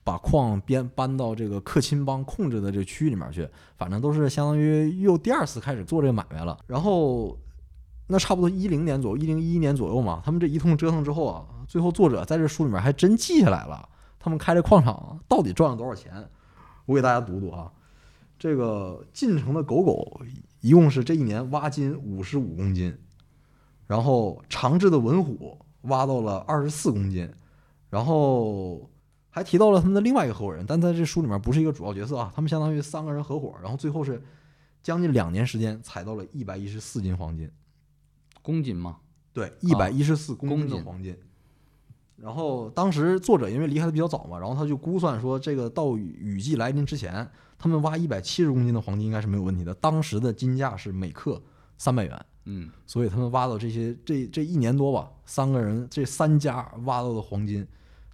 [0.09, 3.47] 把矿编搬到这个克钦邦控制的这个区域里面去。
[3.77, 6.57] 反正都是相当于又第二次开始做这个买卖了。
[6.67, 7.39] 然后
[8.07, 13.87] 那差不多一零年左右，一零一一年左右嘛，他们这一通折腾之后啊，最后作者在这书里面还真记下来了，
[14.19, 16.27] 他们开这矿场到底赚了多少钱。
[16.87, 17.71] 我给大家读读啊，
[18.39, 20.23] 这个进城的狗狗
[20.63, 22.97] 一共是这一年挖金五十五公斤，
[23.87, 27.31] 然后长治的文虎挖到了二十四公斤，
[27.91, 28.89] 然后
[29.31, 34.23] 还提到了他们的另外一个合伙人，但在这书里面不是一个主要角色啊，他们相当于三个人合伙，然后最后是
[34.83, 37.51] 将近两年时间采到了一百一十四斤黄金，
[38.43, 38.99] 公斤吗？
[39.33, 41.17] 对，一百一十四公斤的黄金。
[42.17, 47.25] 然后当时作者因为离开的比较早嘛，然后他就估算说，这个到雨雨季来临之前，
[47.57, 49.73] 他们挖一百七十公斤的黄金应该是没有问题的。
[49.75, 51.41] 当时的金价是每克
[51.77, 57.65] 三百元，嗯，所以他们挖到这些这这一年多吧，三个人这三家挖到的黄金，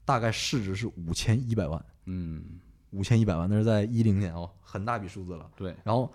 [0.05, 2.45] 大概市值是五千一百万，嗯，
[2.91, 5.51] 五千一百万，那是在一零年哦，很大笔数字了。
[5.57, 6.13] 对，然后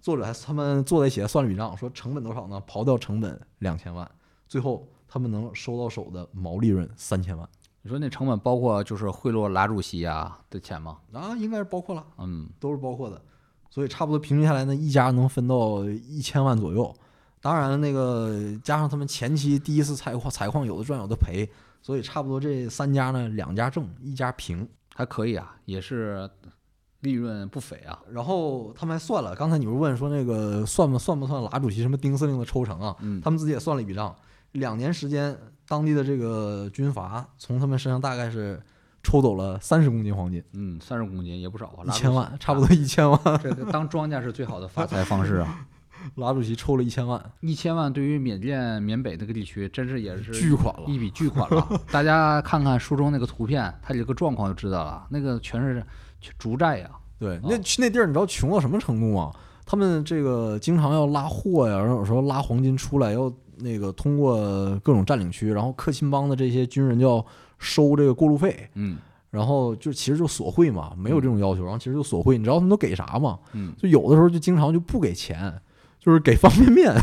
[0.00, 2.62] 作者还他们坐在一起还算了笔账，说成本多少呢？
[2.66, 4.10] 刨掉成本两千万，
[4.46, 7.48] 最后他们能收到手的毛利润三千万
[7.82, 10.98] 你说那成本包括就是贿赂拉主席啊的钱吗？
[11.12, 13.20] 啊，应该是包括了，嗯，都是包括的，
[13.70, 16.94] 所以差不多平均下来呢，一家能分到一千万左右。
[17.40, 21.48] 当然，那个加上他们前期第一次采矿，采矿有的赚有的赔，
[21.82, 24.68] 所以差不多这三家呢，两家挣，一家平。
[24.92, 26.28] 还可以啊，也是
[27.00, 27.98] 利润不菲啊。
[28.10, 32.94] 然后他们还算了，刚才你不是问说那个算不算不算拉主席什么丁司令的抽成啊？
[33.00, 34.14] 嗯，他们自己也算了一笔账，
[34.52, 35.34] 两年时间，
[35.66, 38.60] 当地的这个军阀从他们身上大概是
[39.02, 42.68] 抽走了三十公斤黄金，嗯，三十公斤也不少啊，一千万，差不多。
[42.74, 43.18] 一千万。
[43.42, 45.66] 这个当庄稼是最好的发财方式啊。
[46.16, 50.84] 拉主席抽了一千万，一千万对于缅甸缅北那个地区，真是也是巨款了。
[50.86, 51.66] 一笔巨款了。
[51.90, 55.84] 大家看看书中那个图片，它这个状况就知道了，那个全是
[56.38, 56.90] 竹寨呀。
[57.18, 59.32] 对，那去那地儿，你知道穷到什么程度吗？
[59.66, 64.36] 他们这个经常要拉货呀，然后有时候拉黄金出来，要那个通过
[64.78, 67.24] 各种占领区，然后克钦邦的这些军人就要
[67.58, 68.68] 收这个过路费。
[68.74, 68.98] 嗯，
[69.30, 72.36] 然后就其实就索贿嘛，没有这种要求，然后其实就索贿。
[72.36, 73.38] 你知道他们都给啥吗？
[73.52, 75.54] 嗯，就有的时候就经常就不给钱，
[76.00, 76.94] 就是给方便面。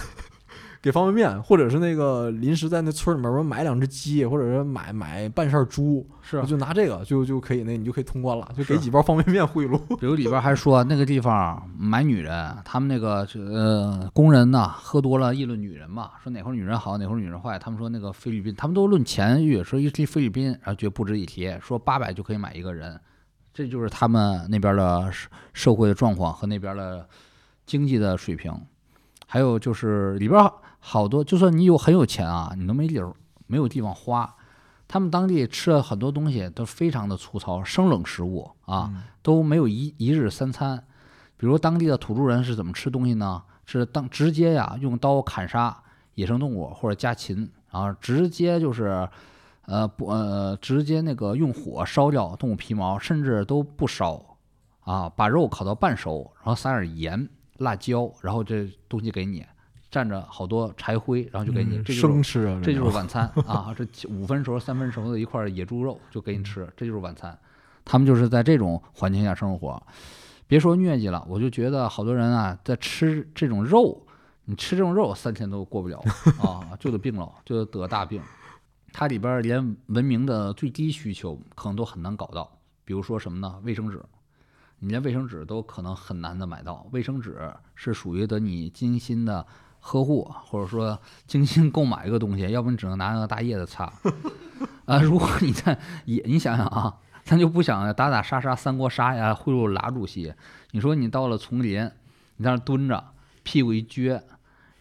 [0.79, 9.77] 给方便面，或者是那个临时在那村里面，我买两只鸡，或者是买买半扇猪，是就拿这个就就可以，那你就可以通关了，就给几包方便面贿赂。
[9.97, 17.57] 比如里边还说那个地方买女人，他们那个呃工人呢喝多了议论女人嘛，说哪块儿女人好，哪块儿女人坏。
[17.57, 22.97] 他们说那个菲律宾，他们都论钱欲，说一提菲律宾，然后觉得不值一提，说八百就可以买一个人，
[23.51, 25.11] 这就是他们那边的
[25.53, 27.05] 社会的状况和那边的
[27.65, 28.53] 经济的水平。
[29.27, 30.51] 还有就是里边。
[30.79, 33.11] 好多，就算你有很有钱啊，你都没理儿，
[33.45, 34.33] 没有地方花。
[34.87, 40.81] 他们当地吃了很多东西都非常的粗糙，生冷食物啊，都没有一一日三餐。
[41.35, 43.43] 比如当地的土著人是怎么吃东西呢？
[43.65, 49.09] 是当直接呀用刀砍杀野生动物或者家禽，然后直接就是
[49.65, 54.23] 呃不呃直接那个用火烧掉动物皮毛，甚至都不烧
[54.81, 57.27] 啊，把肉烤到半熟，然后撒点盐、
[57.57, 59.45] 辣椒，然后这东西给你。
[59.89, 63.73] 蘸着好多柴灰，然后就给你，这生吃啊，这就是晚餐 啊！
[63.73, 67.35] 这五分熟、三分熟的一块野猪肉就给你吃，这就是晚餐。
[67.85, 69.81] 他们就是在这种环境下生活，
[70.45, 74.05] 别说疟疾了，我就觉得好多人啊，在吃这种肉，
[74.43, 76.03] 你吃这种肉三天都过不了
[76.43, 78.21] 啊，就得病了，就得得大病。
[78.91, 83.57] 它里边连文明的最低需求可能都很难搞到，比如说什么呢？
[83.63, 84.03] 卫生纸，
[84.79, 86.87] 你连卫生纸都可能很难的买到。
[86.91, 89.45] 卫生纸是属于得你精心的。
[89.79, 93.85] 呵护，或者说精心购买一个东西，要不你只能拿那个大叶子擦。
[94.85, 100.33] 啊，如果你在也，你想想啊，咱就不想打打杀杀三国杀呀，贿赂拉主席。
[100.71, 101.89] 你说你到了丛林，
[102.35, 103.01] 你在那蹲着，
[103.43, 104.19] 屁股一撅，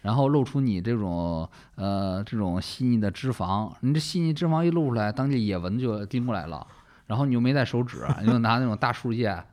[0.01, 6.67] 然后露出你这种呃这种细腻的脂肪，你这细腻脂肪一露出来，当地野蚊就叮过来了。
[7.07, 9.43] 然后你又没带手指，你就拿那种大树叶，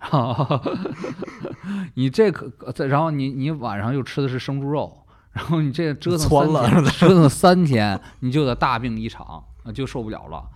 [1.95, 2.53] 你这可
[2.87, 5.01] 然后你你晚上又吃的是生猪肉。
[5.33, 9.43] 然后你这折腾三天，折腾三天，你就得大病一场，
[9.75, 10.49] 就受不了了。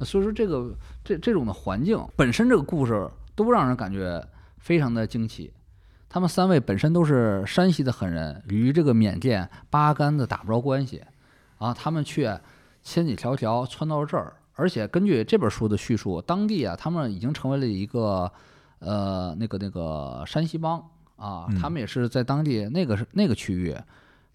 [0.00, 4.20] 所以说，这个这这种的环境本身，这个故事都让人感觉
[4.58, 5.52] 非常的惊奇。
[6.08, 11.04] 他们三位本身都是山西的狠人，与这个缅甸八竿子打不着关系
[11.58, 12.40] 啊，他们却
[12.82, 14.34] 千里迢迢窜到了这儿。
[14.56, 18.30] 而且根据这本书的叙述，当地啊，他们已经成为了一个
[18.80, 20.84] 呃那个那个山西帮
[21.16, 23.76] 啊，他们也是在当地那个那个区域。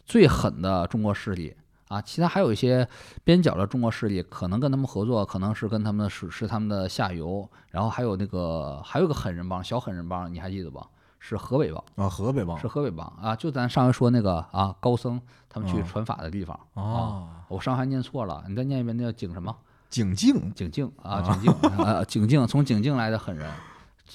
[0.04, 1.56] 最狠的中国势力
[1.88, 2.86] 啊，其他还有一些
[3.24, 7.48] 边角的中国势力，可能跟他们合作，可能是跟他们是是他们的下游。
[7.70, 10.86] 然后还有那个还有个狠人帮，小狠人帮，你还记得吧？
[11.20, 17.46] 是河北帮啊，河北帮是河北帮啊，就咱上回说那个啊，高僧他们去传法的地方啊。
[17.48, 19.56] 我上回念错了，你再念一遍，那叫景什么？
[19.92, 23.48] 景静，景静啊，景静啊，景静，从景静来的狠人，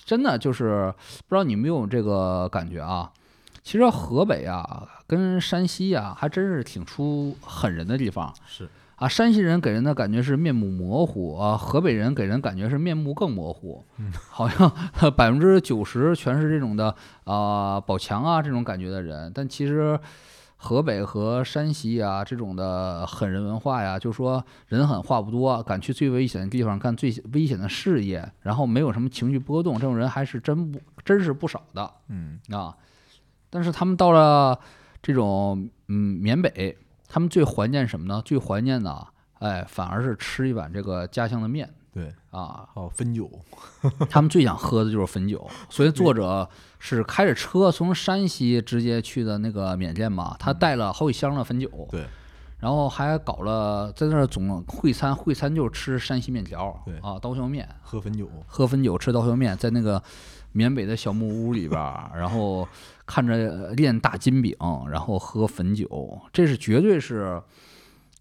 [0.05, 0.93] 真的就是
[1.29, 3.12] 不知道你有没有这个感觉啊？
[3.62, 8.33] 其实河北啊，跟山西啊，还真是挺出狠人的地方。
[8.47, 13.85] 是啊，山西人给人的感觉是面目模糊啊，河北人给人感觉是面目更模糊。
[13.99, 14.72] 嗯，好像
[15.14, 19.31] 百分之九十全是这种的啊，宝强啊这种感觉的人。
[19.35, 20.01] 但其实
[20.57, 31.91] 河北和山西啊这种的狠人文化呀，就说人狠话不多，敢去最危险的地方干最危险的事业，然后没有什么情绪波动，这种人还是真不真是不少的。
[32.09, 32.77] 嗯啊。
[33.51, 34.59] 但是他们到了
[35.03, 36.77] 这种嗯缅北，
[37.07, 38.21] 他们最怀念什么呢？
[38.25, 39.07] 最怀念的，
[39.39, 41.73] 哎，反而是吃一碗这个家乡的面。
[41.97, 43.31] 对啊，哦，汾酒，
[44.11, 45.49] 他们最想喝的就是汾酒。
[45.71, 46.47] 所以作者
[46.79, 51.71] 是开着车从山西直接去的那个缅甸嘛，他带了好几箱的汾酒。
[51.91, 52.05] 对，
[52.59, 56.79] 然后还搞了在那儿总会餐，会餐就是吃山西面条。
[56.85, 60.03] 对啊，刀削面，喝汾酒，喝汾酒，吃刀削面，在那个
[60.53, 61.81] 缅北的小木屋里边，
[62.15, 62.69] 然后。
[63.09, 64.53] 看着练大金饼，
[64.91, 67.41] 然后喝汾酒，这是绝对是，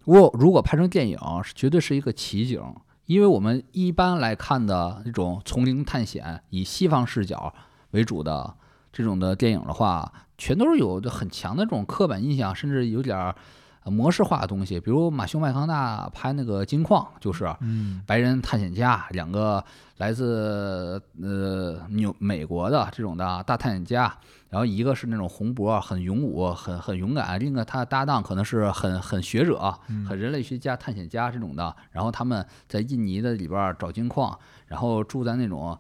[0.04, 2.62] 我如果拍成电影，是绝对是一个奇景。
[3.06, 7.54] 因为我们一般来看的这种丛林探险，以西方视角
[7.92, 8.54] 为主的
[8.92, 13.36] 这种的电影的话，全都是有着很强的这种刻板印象，甚至有点儿
[13.84, 18.02] 呃模式化的东西，比如马修麦康纳拍那个《金矿》，就是嗯。
[18.08, 19.64] 白人探险家，两个
[19.98, 24.18] 来自呃纽美国的这种的大探险家，
[24.50, 29.74] 然后一个是那种红脖，很勇武，很很勇敢；另一个他的搭档可能是很很学者，
[30.08, 31.76] 很人类学家、探险家这种的。
[31.92, 34.38] 然后他们在印尼的里边儿找金矿，
[34.68, 35.78] 然后住在那种。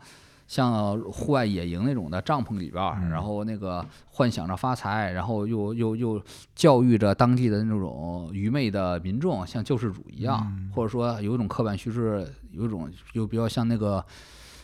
[0.47, 6.22] 像户外野营那种的帐篷里边儿，然后那个幻想着发财，然后又又又
[6.53, 13.97] 教育着当地的那种愚昧的民众，像救世主一样，或者说有一种刻板叙事，有一种又比较像那个《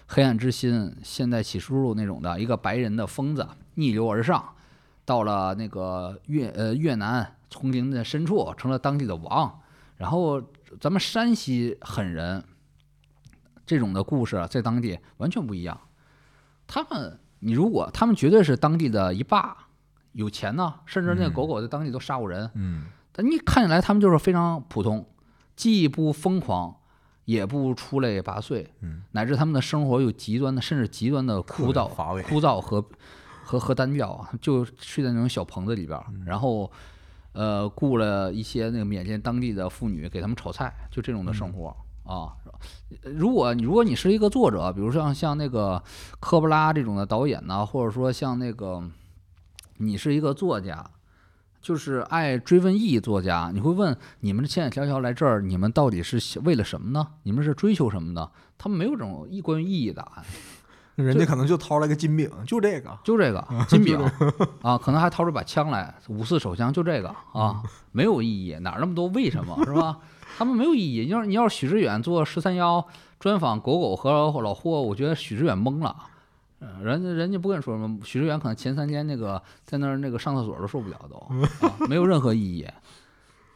[0.05, 4.55] 黑暗之心》《现代启示录》那种的一个白人的疯子逆流而上，
[5.05, 9.59] 到了那个越呃越南丛林的深处，成了当地的王。
[9.97, 10.41] 然后
[10.79, 12.43] 咱们山西狠人
[13.65, 15.79] 这种的故事，在当地完全不一样。
[16.67, 19.55] 他们，你如果他们绝对是当地的一霸，
[20.13, 22.49] 有钱呢，甚至那个狗狗在当地都杀过人。
[22.55, 25.05] 嗯但你看起来他们就是非常普通，
[25.55, 26.73] 既不疯狂，
[27.25, 32.83] 也不出类拔萃，嗯，乃至他们的生活有极端的，甚至极端的枯燥、乏味枯燥和
[33.43, 36.71] 和和单调啊，就睡在那种小棚子里边儿，然后
[37.33, 42.33] 呃雇了一些那个缅甸当地的妇女给他们炒菜，就这种的生活、啊。
[43.03, 45.81] 如果你如果你是一个作者，比如像像那个
[46.19, 48.83] 科布拉这种的导演呢，或者说像那个
[49.77, 50.91] 你是一个作家，
[51.61, 57.07] 就是爱追问意义作家，你会问你们千里迢迢来这儿，你们到底是为了什么呢？
[57.23, 58.29] 你们是追求什么呢？
[58.57, 60.25] 他们没有这种意关于意义的答案，
[61.03, 63.99] 人家可能就掏了个金饼，就这个，就这个 金饼
[64.61, 69.97] 啊，可能还掏出把枪来，五四手枪就这个 啊，没有意义，哪那么多为什么是吧？
[70.37, 71.01] 他们没有意义。
[71.01, 72.85] 你要是你要是许志远做十三幺
[73.19, 75.95] 专访狗狗和老霍，我觉得许志远懵了。
[76.63, 81.17] 嗯人家人家不跟你说什么，许志远可能前三天那个在那儿那个上厕所都受不了都，
[81.67, 82.65] 啊、没有任何意义。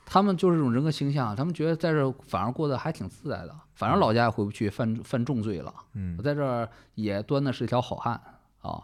[0.06, 5.74] 他们就是这种人格形象，他们觉得在这反而过得还挺自在的，反正老家也回不去，犯犯重罪了。
[5.93, 8.22] 嗯我在这儿也端的是一条好汉
[8.62, 8.84] 啊。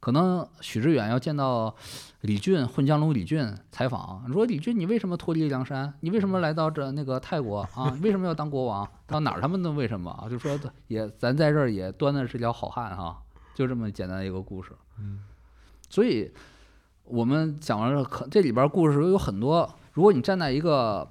[0.00, 1.74] 可能许知远要见到
[2.20, 5.94] 李俊混江龙李俊采访，你说李俊你为什么脱离梁山？
[6.00, 7.90] 你为什么来到这那个泰国啊？
[7.96, 8.86] 你为什么要当国王？
[9.06, 10.28] 到哪儿他们都为什么啊？
[10.28, 10.58] 就说
[10.88, 13.18] 也咱在这儿也端的是条好汉哈、
[13.54, 14.72] 就这么简单的一个故事。
[14.98, 15.20] 嗯，
[15.88, 16.30] 所以
[17.04, 21.08] 我们讲完了，可这里边故事有很多，如果你站在一个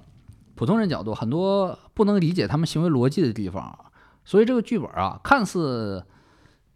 [0.54, 3.76] 普通人角度，很多不能理解他们行为逻辑的地方。
[4.24, 6.02] 所以这个剧本啊，看似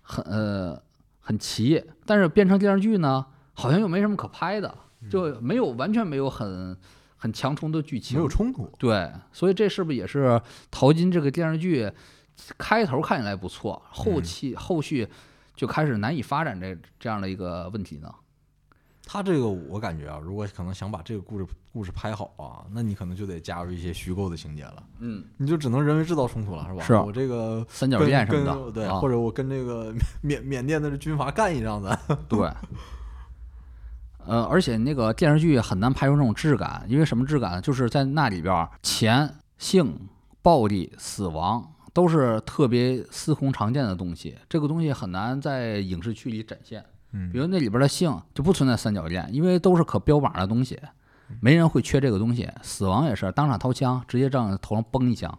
[0.03, 0.83] 很呃
[1.21, 4.75] 很奇，但是变成电视剧呢，好像又没什么可拍的，
[5.11, 6.77] 就没有完全没有很
[7.17, 10.27] 很强冲的剧情，没有冲突，对，所以这是不是也是
[10.71, 11.91] 《淘金》这个电视剧
[12.59, 15.09] 开头看起来不错，后期、后续
[15.55, 18.15] 就开始难以发展这这样的一个问题呢？
[19.07, 21.47] 他这个我感觉啊，如果可能想把这个故事
[21.79, 26.83] 故事拍好啊，那你可能就得加入一些虚构的情节了，嗯，你就只能人为制造冲突了，是吧？
[26.83, 31.97] 是我这个三角恋什么的，对，啊或者我跟这个缅缅甸的军阀干一仗的，
[32.29, 32.51] 对。
[34.27, 37.61] 呃，而且那个电视剧很难拍出那种质感，因为什么质感呢？
[37.63, 40.09] 就是在那里边儿，钱、性、
[40.43, 46.85] 暴力、死亡都是特别司空常见的东西，这个东西很难在影视剧里展现。
[47.13, 50.79] 嗯比如那里边的性就不存在三角恋，因为都是可标榜的东西，
[51.41, 52.49] 没人会缺这个东西。
[52.63, 55.39] 死亡也是当场掏枪，直接让头上崩一枪，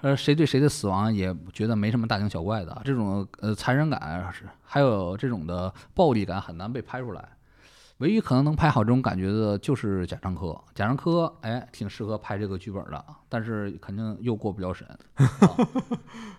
[0.00, 2.80] 呃，谁对谁的死亡也觉得没什么大惊小怪的。
[2.84, 7.28] 这种呃残忍感还有这种的暴力感很难被拍出来。
[7.98, 14.86] 唯一可能能拍好这种感觉的就是贾樟柯，贾樟柯哎挺适合拍这个剧本的，但是肯定又过不了审。
[14.86, 15.26] 啊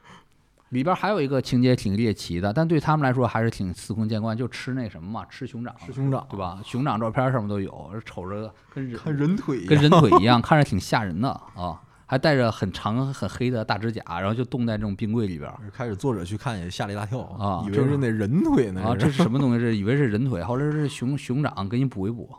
[0.69, 6.59] 里边还有一个情节挺猎奇的，但对他们来说还是挺司空见惯，就吃那什么嘛，吃熊掌，吃熊掌对吧？
[6.63, 19.59] 熊掌照片上面都有，瞅着跟人看人腿一跟样，人腿一样， 看着挺吓人的啊，还带着很长很黑的大指甲，然后就冻在这种冰柜里边儿开始作者去看也吓了一大跳啊以为是那人腿呢啊，这是什么东西？
[19.59, 22.29] 这以为是人腿，后来是熊熊掌，给你补一补。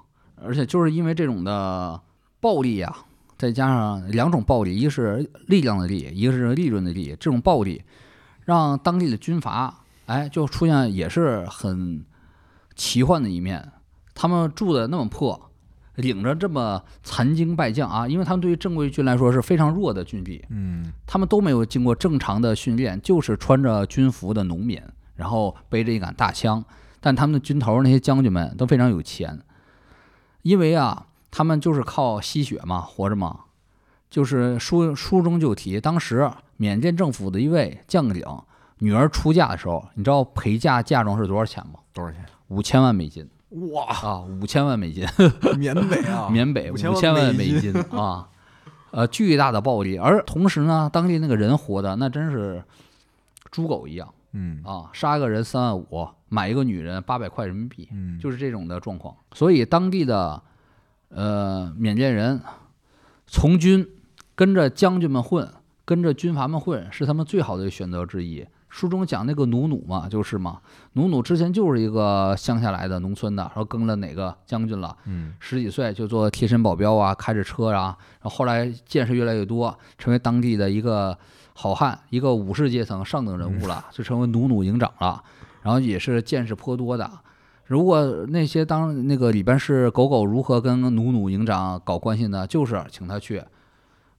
[0.43, 2.01] 而且就是因为这种的
[2.41, 2.97] 暴力啊，
[3.37, 7.83] 再加上两种暴力，一个是力量的力，一个是利润的利，这种暴力
[8.51, 9.73] 让当地的军阀
[10.07, 12.05] 哎就出现也是很
[12.75, 13.71] 奇幻的一面。
[14.13, 15.41] 他们住的那么破，
[15.95, 24.83] 领着这么残兵败将啊，因为他们对于正规军来说是非常弱的军力，嗯他们都没有经过正常的训练，就是穿着军服的农民，
[25.15, 26.65] 然后背着一杆大枪。
[27.01, 29.41] 但他们的军头那些将军们都非常有钱，
[30.43, 33.45] 因为啊，他们就是靠吸血嘛活着嘛。
[34.11, 36.29] 就是书书中就提，当时
[36.61, 38.23] 缅甸政府的一位将领
[38.81, 41.81] 女儿出嫁的时候，你知道陪嫁嫁妆是多少钱吗？
[41.95, 42.23] 多少钱？
[42.49, 43.27] 五千万美金。
[43.73, 45.07] 哇，啊，五千万美金，
[45.59, 48.29] 缅北啊，缅北五千万万美美金 啊，
[48.91, 52.63] 呃，巨大的暴力，而同时呢，当地那个人活的那真是
[53.51, 59.17] 猪狗一样嗯啊，杀个人三万五，买一个女人八百块人民币，嗯，就是这种的状况。
[59.33, 60.43] 所以当地的
[61.09, 62.39] 呃缅甸人
[63.27, 63.89] 从军，
[64.35, 65.51] 跟着将军们混，
[65.91, 68.47] 跟着军阀们混，是他们最好的选择之一。
[68.69, 70.61] 书中讲那个努努嘛，就是嘛，
[70.93, 81.19] 努努之前就是一个乡下来的农村的，然后跟了哪个将军了，嗯十几岁就做贴身保镖啊，开着车啊，然后后来见识越来越多，成为当地的一个
[81.55, 85.21] 好汉，一个武士阶层上等人物了，就成为努努营长了。
[85.63, 87.11] 然后也是见识颇多的。
[87.65, 92.47] 如果那些当那个里边是狗狗如何跟努努营长搞关系呢？
[92.47, 93.43] 就是请他去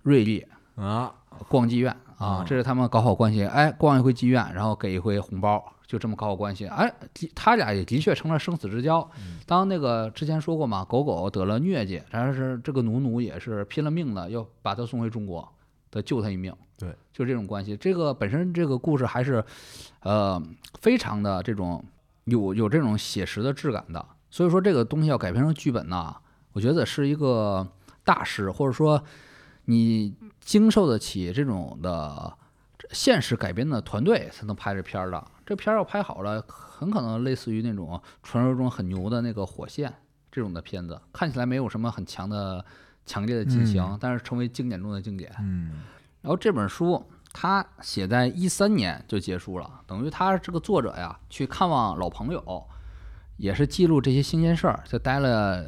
[0.03, 0.45] 瑞丽
[0.75, 1.13] 啊，
[1.47, 3.45] 逛妓院啊嗯，这是他们搞好关系。
[3.45, 6.67] 哎，逛一回妓院，然后给一回红包，就这么搞好关系。
[6.67, 9.09] 哎，的他俩也的确成了生死之交。
[9.45, 15.47] 当那个之前说过嘛，狗狗得了疟疾，但是这个努努也是拼了命的要把他送回中国，
[15.89, 16.53] 得救他一命。
[16.77, 17.75] 对，就这种关系。
[17.77, 19.43] 这个本身这个故事还是，
[20.01, 20.41] 呃，
[20.79, 21.83] 非常的这种
[22.25, 24.03] 有有这种写实的质感的。
[24.29, 26.15] 所以说这个东西要改编成剧本呢，
[26.53, 27.67] 我觉得是一个
[28.03, 29.03] 大师，或者说
[29.65, 32.35] 你经受得起这种的
[32.91, 35.23] 现实改编的团队才能拍这片儿的。
[35.45, 39.89] 这片儿要拍好了，很可能类似于那种传说中很牛的那个《火线》
[40.31, 42.63] 这种的片子，看起来没有什么很强的
[43.05, 45.31] 强烈的激情，嗯但是成为经典中的经典。
[45.39, 45.81] 嗯
[46.21, 52.63] 然后这本书他写在一三年就结束了，等于他这个作者呀去看望老朋友，
[53.37, 55.65] 也是记录这些新鲜事儿，就待了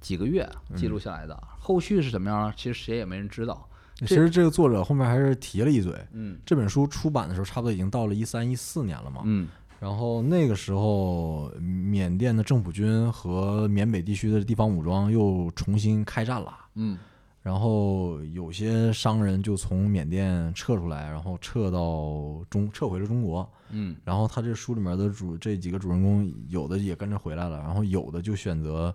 [0.00, 1.40] 几个月记录下来的。
[1.58, 3.68] 后续是怎么样，其实谁也没人知道。
[4.00, 9.22] 其实这个作者后面还是提了一嘴，嗯这本书出版的时候，差不多已经到了一三一四年了嘛。
[9.24, 9.48] 嗯
[9.80, 16.56] 然后那个时候，缅甸的政府军和缅北地区的地方武装又重新开战了。
[16.74, 16.98] 嗯
[17.42, 23.46] 然后有些商人就从缅甸撤出来，然后撤到中撤回了中国。
[23.70, 28.94] 嗯然后他这书里面的主这几个主人公，有的也跟着回来了，然后有的就选择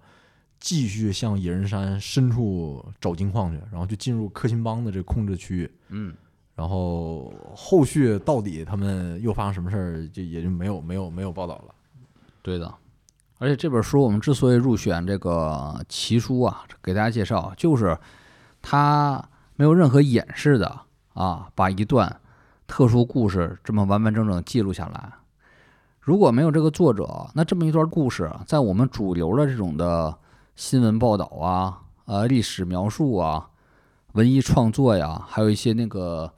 [0.60, 5.72] 继续向野人山深处找金矿去，然后就进入克钦邦的这个控制区域。
[5.89, 6.14] 嗯
[6.55, 11.74] 然后后续到底他们又发生什么事儿，就也就没有没有没有报道了。
[12.41, 12.70] 对的。
[13.38, 17.97] 而且这本书我们之所以入选这个奇书啊，给大家介绍，就是
[18.62, 19.24] 它
[19.55, 20.82] 没有任何掩饰的
[21.14, 22.14] 啊，把一段
[22.68, 25.14] 特殊故事这么完完整整记录下来。
[26.01, 30.14] 如果没有这个作者，那这么一段故事，在我们主流的这种的
[30.60, 33.49] 新闻报道啊、呃历史描述啊、
[34.12, 36.30] 文艺创作呀，还有一些那个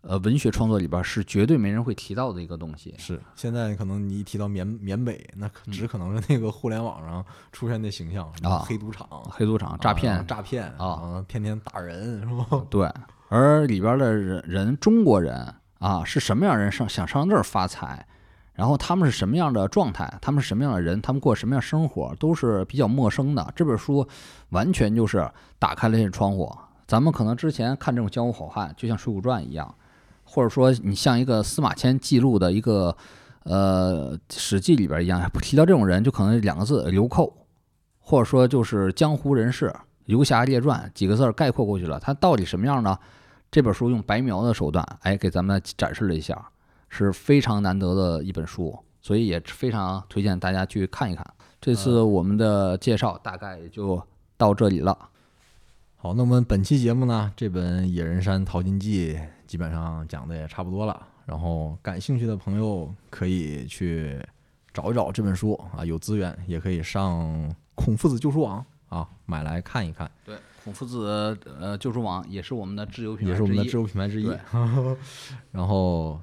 [0.00, 2.92] 呃文学创作里边儿，是绝对没人会提到的一个东西。
[2.98, 8.64] 是，现在可能你一提到缅缅北，那可只可能是那个互联网上出现的形象，啊。
[8.66, 10.16] 黑赌场、黑赌场、诈骗。
[10.16, 12.66] 啊、诈骗啊，天天打人是吧？
[12.68, 12.92] 对，
[13.28, 18.04] 而里边的人人中国人啊，是什么样人上想上这儿发财，
[18.62, 23.52] 然后他们是什么样的状态，他们是什么样的人，他们过什么样生活，都是比较陌生的。
[23.56, 24.06] 这本书
[24.50, 26.48] 完全就是打开了这窗户。
[26.86, 29.74] 咱们可能之前看这种江湖好汉，就像《水浒传》一样，
[30.22, 32.96] 或者说你像一个司马迁记录的一个
[33.42, 37.36] 呃《史记》里边一样，提到这种人，就可能两个字流寇，
[37.98, 39.74] 或者说就是江湖人士。
[40.04, 42.96] 游侠列传几个字概括过去了，他到底什么样呢？
[43.50, 46.48] 这本书用白描的手段，哎，给咱们展示了一下，
[46.94, 51.26] 是非常难得的一本书，所以也非常推荐大家去看一看。
[51.58, 54.00] 这次我们的介绍大概也就
[54.36, 54.96] 到这里了。
[55.96, 59.14] 好，那我们本期节目呢，这本《野人山淘金记》
[59.46, 61.08] 基本上讲的也差不多了。
[61.24, 64.20] 然后感兴趣的朋友可以去
[64.74, 74.38] 找一找这本书啊，有资源也可以上孔夫子旧书网啊买来看一看，对，孔夫子呃旧书网也是我们的自有品牌也是我们的之一知识品牌之一对。
[75.52, 76.20] 然后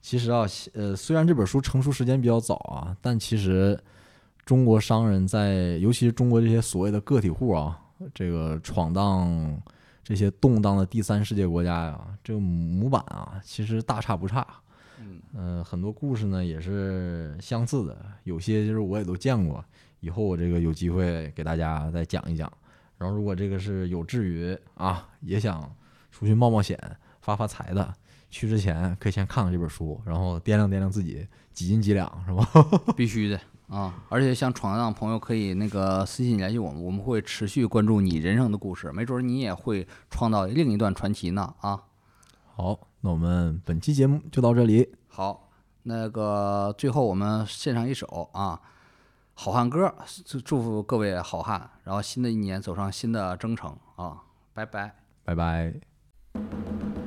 [0.00, 3.78] 其实啊，呃，虽然这本书成熟时间比较早啊，但其实
[4.44, 7.78] 中国商人在，尤其是中国这些所谓的个体户啊，
[8.14, 9.62] 这个闯荡
[10.02, 14.46] 这些动荡的第三世界国家呀，这个模板啊，其实大差不差。
[14.98, 19.64] 嗯，呃，很多故事呢也是相似的，有些就是我也都见过。
[20.00, 22.50] 以后我这个有机会给大家再讲一讲。
[22.98, 25.74] 然后如果这个是有志于啊，也想
[26.10, 26.78] 出去冒冒险、
[27.20, 27.94] 发发财的，
[28.30, 32.46] 去之前可以先看看这本书，然后掂量掂量自己几斤几两，是吧？
[32.96, 33.92] 必须的啊！
[34.08, 41.82] 而且想闯荡的朋友可以那个私信联系我们，我们会持续关注你人生的故事，没准儿你也会创造另一段传奇呢啊！
[42.54, 44.94] 好，那我们本期节目就到这里。
[45.08, 45.50] 好，
[45.82, 48.60] 那个最后我们献上一首啊，
[49.34, 54.22] 好汉歌，祝祝福各位好汉，然后新的一年走上新的征程啊！
[54.52, 54.94] 拜拜。
[55.24, 56.99] 拜拜。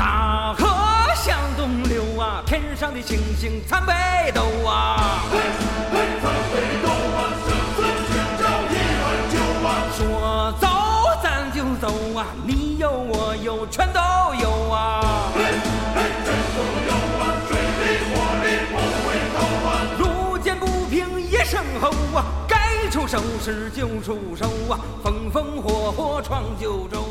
[0.00, 0.66] 大河
[1.14, 3.92] 向东流啊，天上的星星参北
[4.32, 5.20] 斗啊。
[9.94, 10.66] 说走
[11.22, 14.00] 咱就走啊，你有我有全都
[14.40, 15.28] 有啊。
[19.98, 27.04] 路见不平一声吼啊，该出手时就出手啊，风风火火闯九州